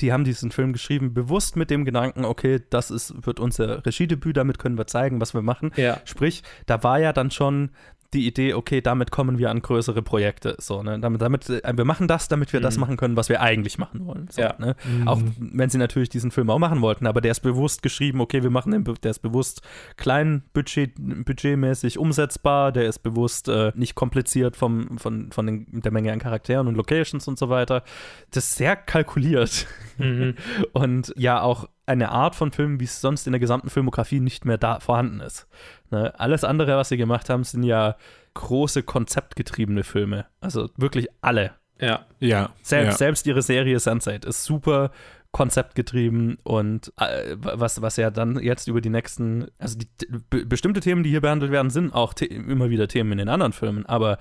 [0.00, 4.36] die haben diesen Film geschrieben, bewusst mit dem Gedanken, okay, das ist, wird unser Regiedebüt,
[4.36, 5.70] damit können wir zeigen, was wir machen.
[5.76, 6.00] Ja.
[6.04, 7.70] Sprich, da war ja dann schon
[8.14, 10.56] die Idee, okay, damit kommen wir an größere Projekte.
[10.58, 10.98] So, ne?
[11.00, 12.80] damit, damit, äh, wir machen das, damit wir das Mhm.
[12.80, 14.28] machen können, was wir eigentlich machen wollen.
[14.30, 14.54] So, Ja.
[14.58, 14.76] ne?
[15.06, 18.42] Auch wenn sie natürlich diesen Film auch machen wollten, aber der ist bewusst geschrieben, okay,
[18.42, 19.62] wir machen den, der ist bewusst
[19.96, 25.92] klein Budget, budgetmäßig umsetzbar, der ist bewusst äh, nicht kompliziert vom, von, von den, der
[25.92, 27.82] Menge an Charakteren und Locations und so weiter.
[28.30, 29.66] Das ist sehr kalkuliert.
[29.98, 30.34] Mhm.
[30.72, 34.44] Und ja, auch eine Art von Film, wie es sonst in der gesamten Filmografie nicht
[34.44, 35.46] mehr da vorhanden ist.
[35.90, 36.12] Ne?
[36.18, 37.96] Alles andere, was sie gemacht haben, sind ja
[38.34, 40.26] große konzeptgetriebene Filme.
[40.40, 41.52] Also wirklich alle.
[41.80, 42.06] Ja.
[42.18, 42.50] Ja.
[42.62, 42.96] Selbst, ja.
[42.98, 44.90] selbst ihre Serie Sunset ist super
[45.32, 50.80] konzeptgetrieben und äh, was, was ja dann jetzt über die nächsten, also die, be bestimmte
[50.80, 54.16] Themen, die hier behandelt werden, sind auch immer wieder Themen in den anderen Filmen, aber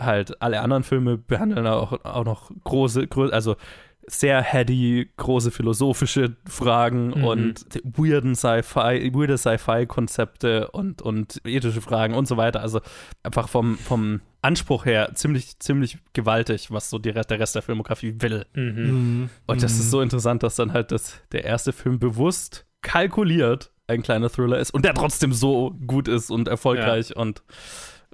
[0.00, 3.56] halt alle anderen Filme behandeln auch, auch noch große, also
[4.10, 7.24] sehr heady, große philosophische Fragen Mhm.
[7.24, 12.60] und weirden Sci-Fi, weirde Sci-Fi-Konzepte und, und ethische Fragen und so weiter.
[12.60, 12.80] Also
[13.22, 18.16] einfach vom, vom Anspruch her ziemlich, ziemlich gewaltig, was so die, der Rest der Filmografie
[18.18, 18.46] will.
[18.54, 18.62] Mhm.
[18.64, 19.30] Mhm.
[19.46, 24.02] Und das ist so interessant, dass dann halt das, der erste Film bewusst kalkuliert ein
[24.02, 27.42] kleiner Thriller ist und der trotzdem so gut ist und erfolgreich und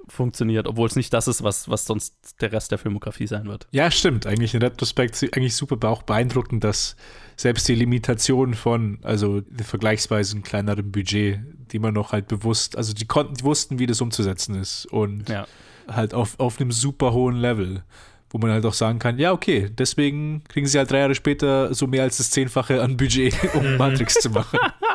[0.09, 3.67] funktioniert, obwohl es nicht das ist, was, was sonst der Rest der Filmografie sein wird.
[3.71, 4.25] Ja, stimmt.
[4.25, 6.95] Eigentlich in Retrospekt eigentlich super, auch beeindruckend, dass
[7.35, 11.39] selbst die Limitation von, also vergleichsweise ein kleinerem Budget,
[11.71, 15.29] die man noch halt bewusst, also die konnten, die wussten, wie das umzusetzen ist und
[15.29, 15.45] Ja.
[15.87, 17.83] halt auf, auf einem super hohen Level,
[18.29, 21.73] wo man halt auch sagen kann, ja, okay, deswegen kriegen sie halt drei Jahre später
[21.73, 24.59] so mehr als das Zehnfache an Budget, um Matrix zu machen.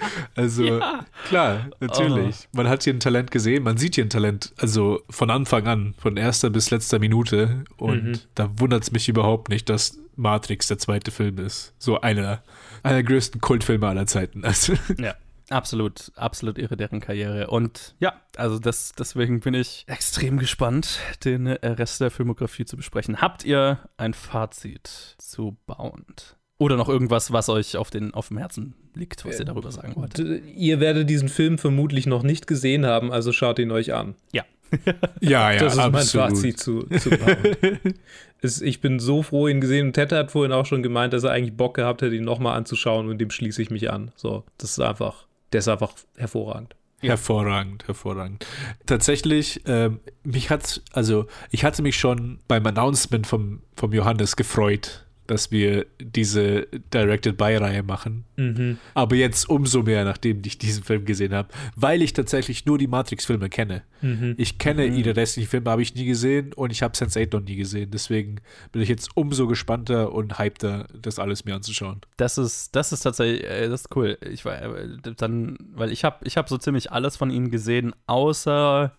[0.34, 0.80] Also,
[1.28, 2.48] klar, natürlich.
[2.52, 5.94] Man hat hier ein Talent gesehen, man sieht hier ein Talent, also von Anfang an,
[5.98, 7.64] von erster bis letzter Minute.
[7.76, 8.18] Und Mhm.
[8.34, 11.74] da wundert es mich überhaupt nicht, dass Matrix der zweite Film ist.
[11.78, 12.42] So einer,
[12.82, 14.44] einer der größten Kultfilme aller Zeiten.
[14.44, 15.14] Also, Ja.
[15.52, 17.48] Absolut, absolut irre deren Karriere.
[17.48, 22.76] Und ja, also das, deswegen bin ich extrem gespannt, den äh, Rest der Filmografie zu
[22.76, 23.20] besprechen.
[23.20, 26.36] Habt ihr ein Fazit zu Bound?
[26.60, 29.96] Oder noch irgendwas, was euch auf, den, auf dem Herzen liegt, was ihr darüber sagen
[29.96, 30.18] wollt?
[30.18, 34.14] Ihr werdet diesen Film vermutlich noch nicht gesehen haben, also schaut ihn euch an.
[34.32, 34.44] Ja.
[35.22, 36.28] ja, ja, das ist mein absolut.
[36.28, 37.10] Fazit zu, zu
[38.42, 39.86] es, ich bin so froh, ihn gesehen.
[39.86, 42.58] Und Ted hat vorhin auch schon gemeint, dass er eigentlich Bock gehabt hätte, ihn nochmal
[42.58, 44.12] anzuschauen und dem schließe ich mich an.
[44.14, 46.76] So, das ist einfach, der ist einfach hervorragend.
[47.00, 48.46] Hervorragend, hervorragend.
[48.84, 55.06] Tatsächlich, ähm, mich hat, also ich hatte mich schon beim Announcement vom, vom Johannes gefreut,
[55.30, 58.24] dass wir diese Directed-by-Reihe machen.
[58.36, 58.78] Mhm.
[58.94, 62.88] Aber jetzt umso mehr, nachdem ich diesen Film gesehen habe, weil ich tatsächlich nur die
[62.88, 63.84] Matrix-Filme kenne.
[64.02, 64.34] Mhm.
[64.38, 67.54] Ich kenne ihre restlichen Filme, habe ich nie gesehen und ich habe Sense8 noch nie
[67.54, 67.92] gesehen.
[67.92, 68.40] Deswegen
[68.72, 72.00] bin ich jetzt umso gespannter und hypter, das alles mir anzuschauen.
[72.16, 74.18] Das ist, das ist tatsächlich, äh, das ist cool.
[74.28, 77.94] Ich war äh, dann, weil ich habe ich hab so ziemlich alles von ihnen gesehen,
[78.08, 78.96] außer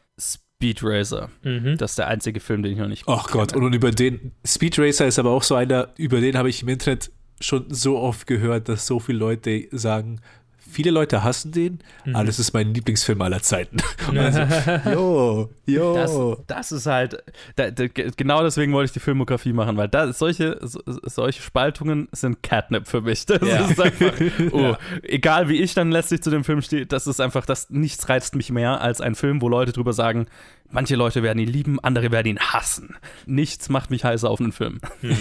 [0.62, 1.30] Speed Racer.
[1.42, 1.78] Mhm.
[1.78, 4.32] Das ist der einzige Film, den ich noch nicht Ach Gott, und, und über den,
[4.46, 7.98] Speed Racer ist aber auch so einer, über den habe ich im Internet schon so
[7.98, 10.22] oft gehört, dass so viele Leute sagen,
[10.70, 11.80] viele Leute hassen den,
[12.14, 13.78] aber das ist mein Lieblingsfilm aller Zeiten.
[14.16, 15.94] Also, jo, jo.
[15.96, 17.24] Das, das ist halt,
[17.56, 21.42] da, da, ge- genau deswegen wollte ich die Filmografie machen, weil da, solche, so, solche
[21.42, 23.26] Spaltungen sind Catnip für mich.
[23.26, 23.66] Das Ja.
[23.68, 24.14] ist einfach,
[24.52, 28.10] oh, egal wie ich dann letztlich zu dem Film stehe, das ist einfach, das, nichts
[28.10, 30.28] reizt mich mehr als ein Film, wo Leute drüber sagen,
[30.72, 32.96] manche Leute werden ihn lieben, andere werden ihn hassen.
[33.26, 34.80] Nichts macht mich heißer auf einen Film.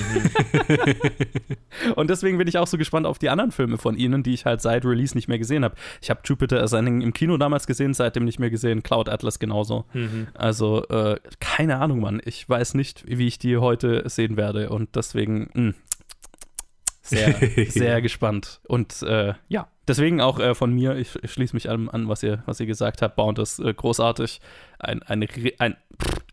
[1.95, 4.45] Und deswegen bin ich auch so gespannt auf die anderen Filme von ihnen, die ich
[4.47, 5.75] halt seit Release nicht mehr gesehen habe.
[6.01, 9.85] Ich habe Jupiter Ascending im Kino damals gesehen, seitdem nicht mehr gesehen, Cloud Atlas genauso.
[9.93, 10.29] Mhm.
[10.35, 12.21] Also, äh, keine Ahnung, Mann.
[12.25, 15.75] Ich weiß nicht, wie ich die heute sehen werde und deswegen mh,
[17.03, 17.35] sehr,
[17.69, 18.61] sehr gespannt.
[18.67, 22.23] Und äh, ja, deswegen auch äh, von mir, ich, ich schließe mich allem an, was
[22.23, 23.17] ihr, was ihr gesagt habt.
[23.17, 24.41] Bound ist äh, großartig.
[24.79, 25.27] Ein, ein,
[25.59, 25.77] ein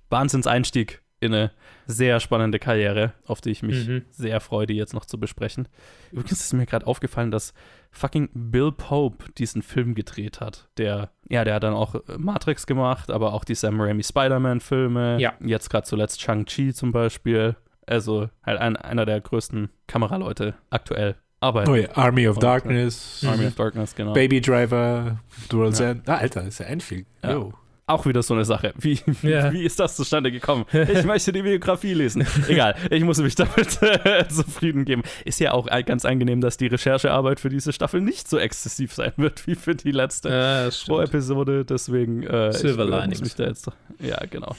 [0.10, 1.52] Wahnsinnseinstieg in eine
[1.88, 4.06] sehr spannende Karriere, auf die ich mich Mhm.
[4.12, 5.68] sehr freue, die jetzt noch zu besprechen.
[6.12, 7.54] Übrigens ist mir gerade aufgefallen, dass
[7.92, 10.70] fucking Bill Pope diesen Film gedreht hat.
[10.78, 15.20] Der, ja, der hat dann auch äh, Matrix gemacht, aber auch die Sam Raimi Spider-Man-Filme.
[15.20, 15.34] Ja.
[15.44, 17.56] Jetzt gerade zuletzt Shang-Chi zum Beispiel.
[17.88, 21.16] Also halt ein, einer der größten Kameraleute aktuell.
[21.40, 24.14] Aber Oh ja, Army of Und, Darkness, Army of Darkness, genau.
[24.14, 25.20] Baby Driver,
[25.50, 25.92] Dual Ja.
[25.92, 26.10] End.
[26.10, 27.06] Ah, Alter, ist ja Enfield.
[27.24, 27.46] Ja.
[27.90, 28.74] Auch wieder so eine Sache.
[28.78, 29.54] Wie, Ja.
[29.54, 30.66] wie ist das zustande gekommen?
[30.74, 32.28] Ich möchte die Biografie lesen.
[32.50, 35.04] Egal, ich muss mich damit äh, zufrieden geben.
[35.24, 39.14] Ist ja auch ganz angenehm, dass die Recherchearbeit für diese Staffel nicht so exzessiv sein
[39.16, 40.30] wird wie für die letzte.
[40.30, 40.70] Ja.
[40.86, 43.72] Pro-Episode, deswegen äh, Silver ich, äh, muss mich da jetzt.
[44.00, 44.54] Ja, genau.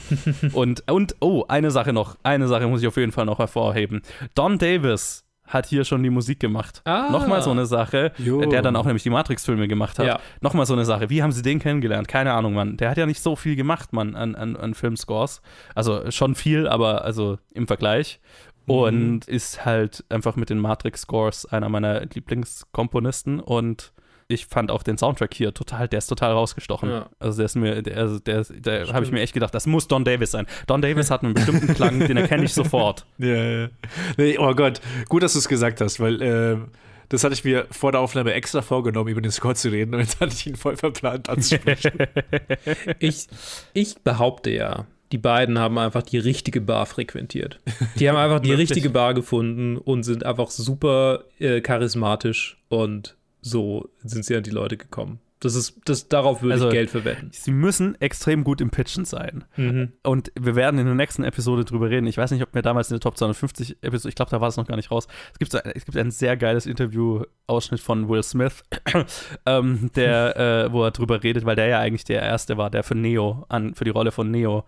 [0.55, 2.17] und, und, oh, eine Sache noch.
[2.23, 4.01] Eine Sache muss ich auf jeden Fall noch hervorheben.
[4.35, 6.83] Don Davis hat hier schon die Musik gemacht.
[6.85, 7.09] Ah.
[7.11, 8.41] Nochmal so eine Sache, Jo.
[8.41, 10.07] der dann auch nämlich die Matrix-Filme gemacht hat.
[10.07, 10.21] Ja.
[10.41, 11.11] Nochmal so eine Sache.
[11.11, 12.07] Wie haben sie den kennengelernt?
[12.09, 12.77] Keine Ahnung, Mann.
[12.77, 15.41] Der hat ja nicht so viel gemacht, Mann, an, an, an Filmscores.
[15.75, 18.21] Also schon viel, aber also im Vergleich.
[18.67, 23.93] Und ist halt einfach mit den Matrix-Scores einer meiner Lieblingskomponisten und
[24.29, 26.91] ich fand auch den Soundtrack hier total, der ist total rausgestochen.
[26.91, 27.09] Ja.
[27.19, 29.89] Also der ist mir, der, also der, der habe ich mir echt gedacht, das muss
[29.89, 30.47] Don Davis sein.
[30.67, 33.07] Don Davis hat einen bestimmten Klang, den erkenne ich sofort.
[33.19, 33.69] Ja, ja.
[34.17, 36.69] Nee, oh Gott, gut, dass du es gesagt hast, weil ähm,
[37.09, 40.01] das hatte ich mir vor der Aufnahme extra vorgenommen, über den Score zu reden und
[40.01, 41.93] jetzt hatte ich ihn voll verplant anzusprechen.
[43.01, 43.27] Ich,
[43.73, 47.59] ich behaupte ja, die beiden haben einfach die richtige Bar frequentiert.
[47.97, 53.89] Die haben einfach die richtige Bar gefunden und sind einfach super äh, charismatisch und so
[54.03, 55.21] sind sie an die Leute gekommen.
[55.41, 57.31] Das ist, das, darauf würde Also, ich Geld verwenden.
[57.33, 59.45] Sie müssen extrem gut im Pitchen sein.
[59.57, 59.93] Mhm.
[60.03, 62.09] Und wir werden in der nächsten Episode drüber reden.
[62.09, 64.49] Ich weiß nicht, ob mir damals in der Top 250 Episode, ich glaube, da war
[64.49, 65.07] es noch gar nicht raus.
[65.33, 68.65] Es gibt, es gibt ein sehr geiles Interview-Ausschnitt von Will Smith,
[69.47, 70.37] ähm, der,
[70.67, 73.47] äh, wo er drüber redet, weil der ja eigentlich der Erste war, der für Neo,
[73.49, 74.65] an, für die Rolle von Neo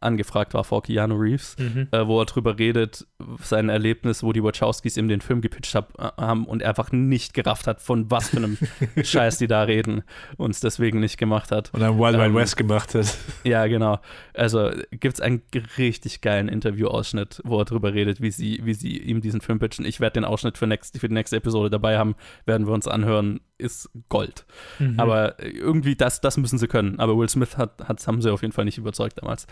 [0.00, 1.88] angefragt war vor Keanu Reeves, Mhm.
[1.92, 3.06] äh, wo er drüber redet,
[3.42, 6.90] sein Erlebnis, wo die Wachowskis ihm den Film gepitcht hab, äh, haben und er einfach
[6.92, 8.56] nicht gerafft hat, von was für einem
[9.04, 10.02] Scheiß die da reden
[10.36, 11.70] und es deswegen nicht gemacht hat.
[11.74, 13.16] Und dann Wild Wild Ähm, West gemacht hat.
[13.44, 13.98] Ja, genau.
[14.34, 15.42] Also gibt es einen
[15.78, 19.84] richtig geilen Interview-Ausschnitt, wo er drüber redet, wie sie, wie sie ihm diesen Film pitchen.
[19.84, 22.14] Ich werde den Ausschnitt für, next, für die nächste Episode dabei haben,
[22.46, 24.44] werden wir uns anhören, ist Gold.
[24.78, 24.98] Mhm.
[24.98, 26.98] Aber irgendwie, das, das müssen sie können.
[26.98, 29.46] Aber Will Smith hat, hat, haben sie auf jeden Fall nicht überzeugt damals.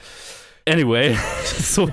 [0.69, 1.89] Anyway, so,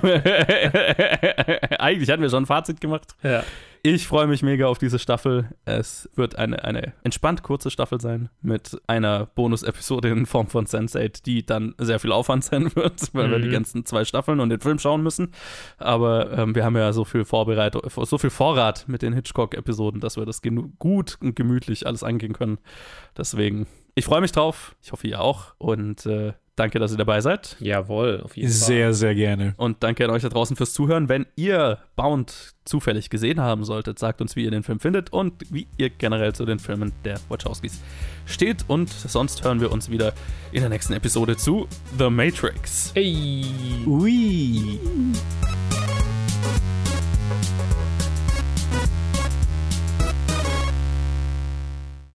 [1.78, 3.14] eigentlich hatten wir schon ein Fazit gemacht.
[3.22, 3.42] Ja.
[3.88, 5.48] Ich freue mich mega auf diese Staffel.
[5.64, 11.22] Es wird eine, eine entspannt kurze Staffel sein mit einer Bonus-Episode in Form von Sense8,
[11.24, 13.42] die dann sehr viel Aufwand sein wird, weil wir Mhm.
[13.42, 15.30] die ganzen zwei Staffeln und den Film schauen müssen.
[15.78, 20.16] Aber ähm, wir haben ja so viel Vorbereitung, so viel Vorrat mit den Hitchcock-Episoden, dass
[20.16, 20.42] wir das
[20.80, 22.58] gut und gemütlich alles angehen können.
[23.16, 24.74] Deswegen, ich freue mich drauf.
[24.82, 25.54] Ich hoffe, ihr auch.
[25.58, 27.56] Und äh, danke, dass ihr dabei seid.
[27.60, 28.58] Jawohl, auf jeden Fall.
[28.58, 29.54] Sehr, sehr gerne.
[29.56, 31.08] Und danke an euch da draußen fürs Zuhören.
[31.08, 35.34] Wenn ihr Bound zufällig gesehen haben solltet, sagt uns, wie ihr den Film findet und
[35.52, 37.80] wie ihr generell zu den Filmen der Wachowskis
[38.24, 38.64] steht.
[38.66, 40.12] Und sonst hören wir uns wieder
[40.50, 42.92] in der nächsten Episode zu The Matrix.
[42.94, 43.44] Ey.
[43.86, 44.80] Ui.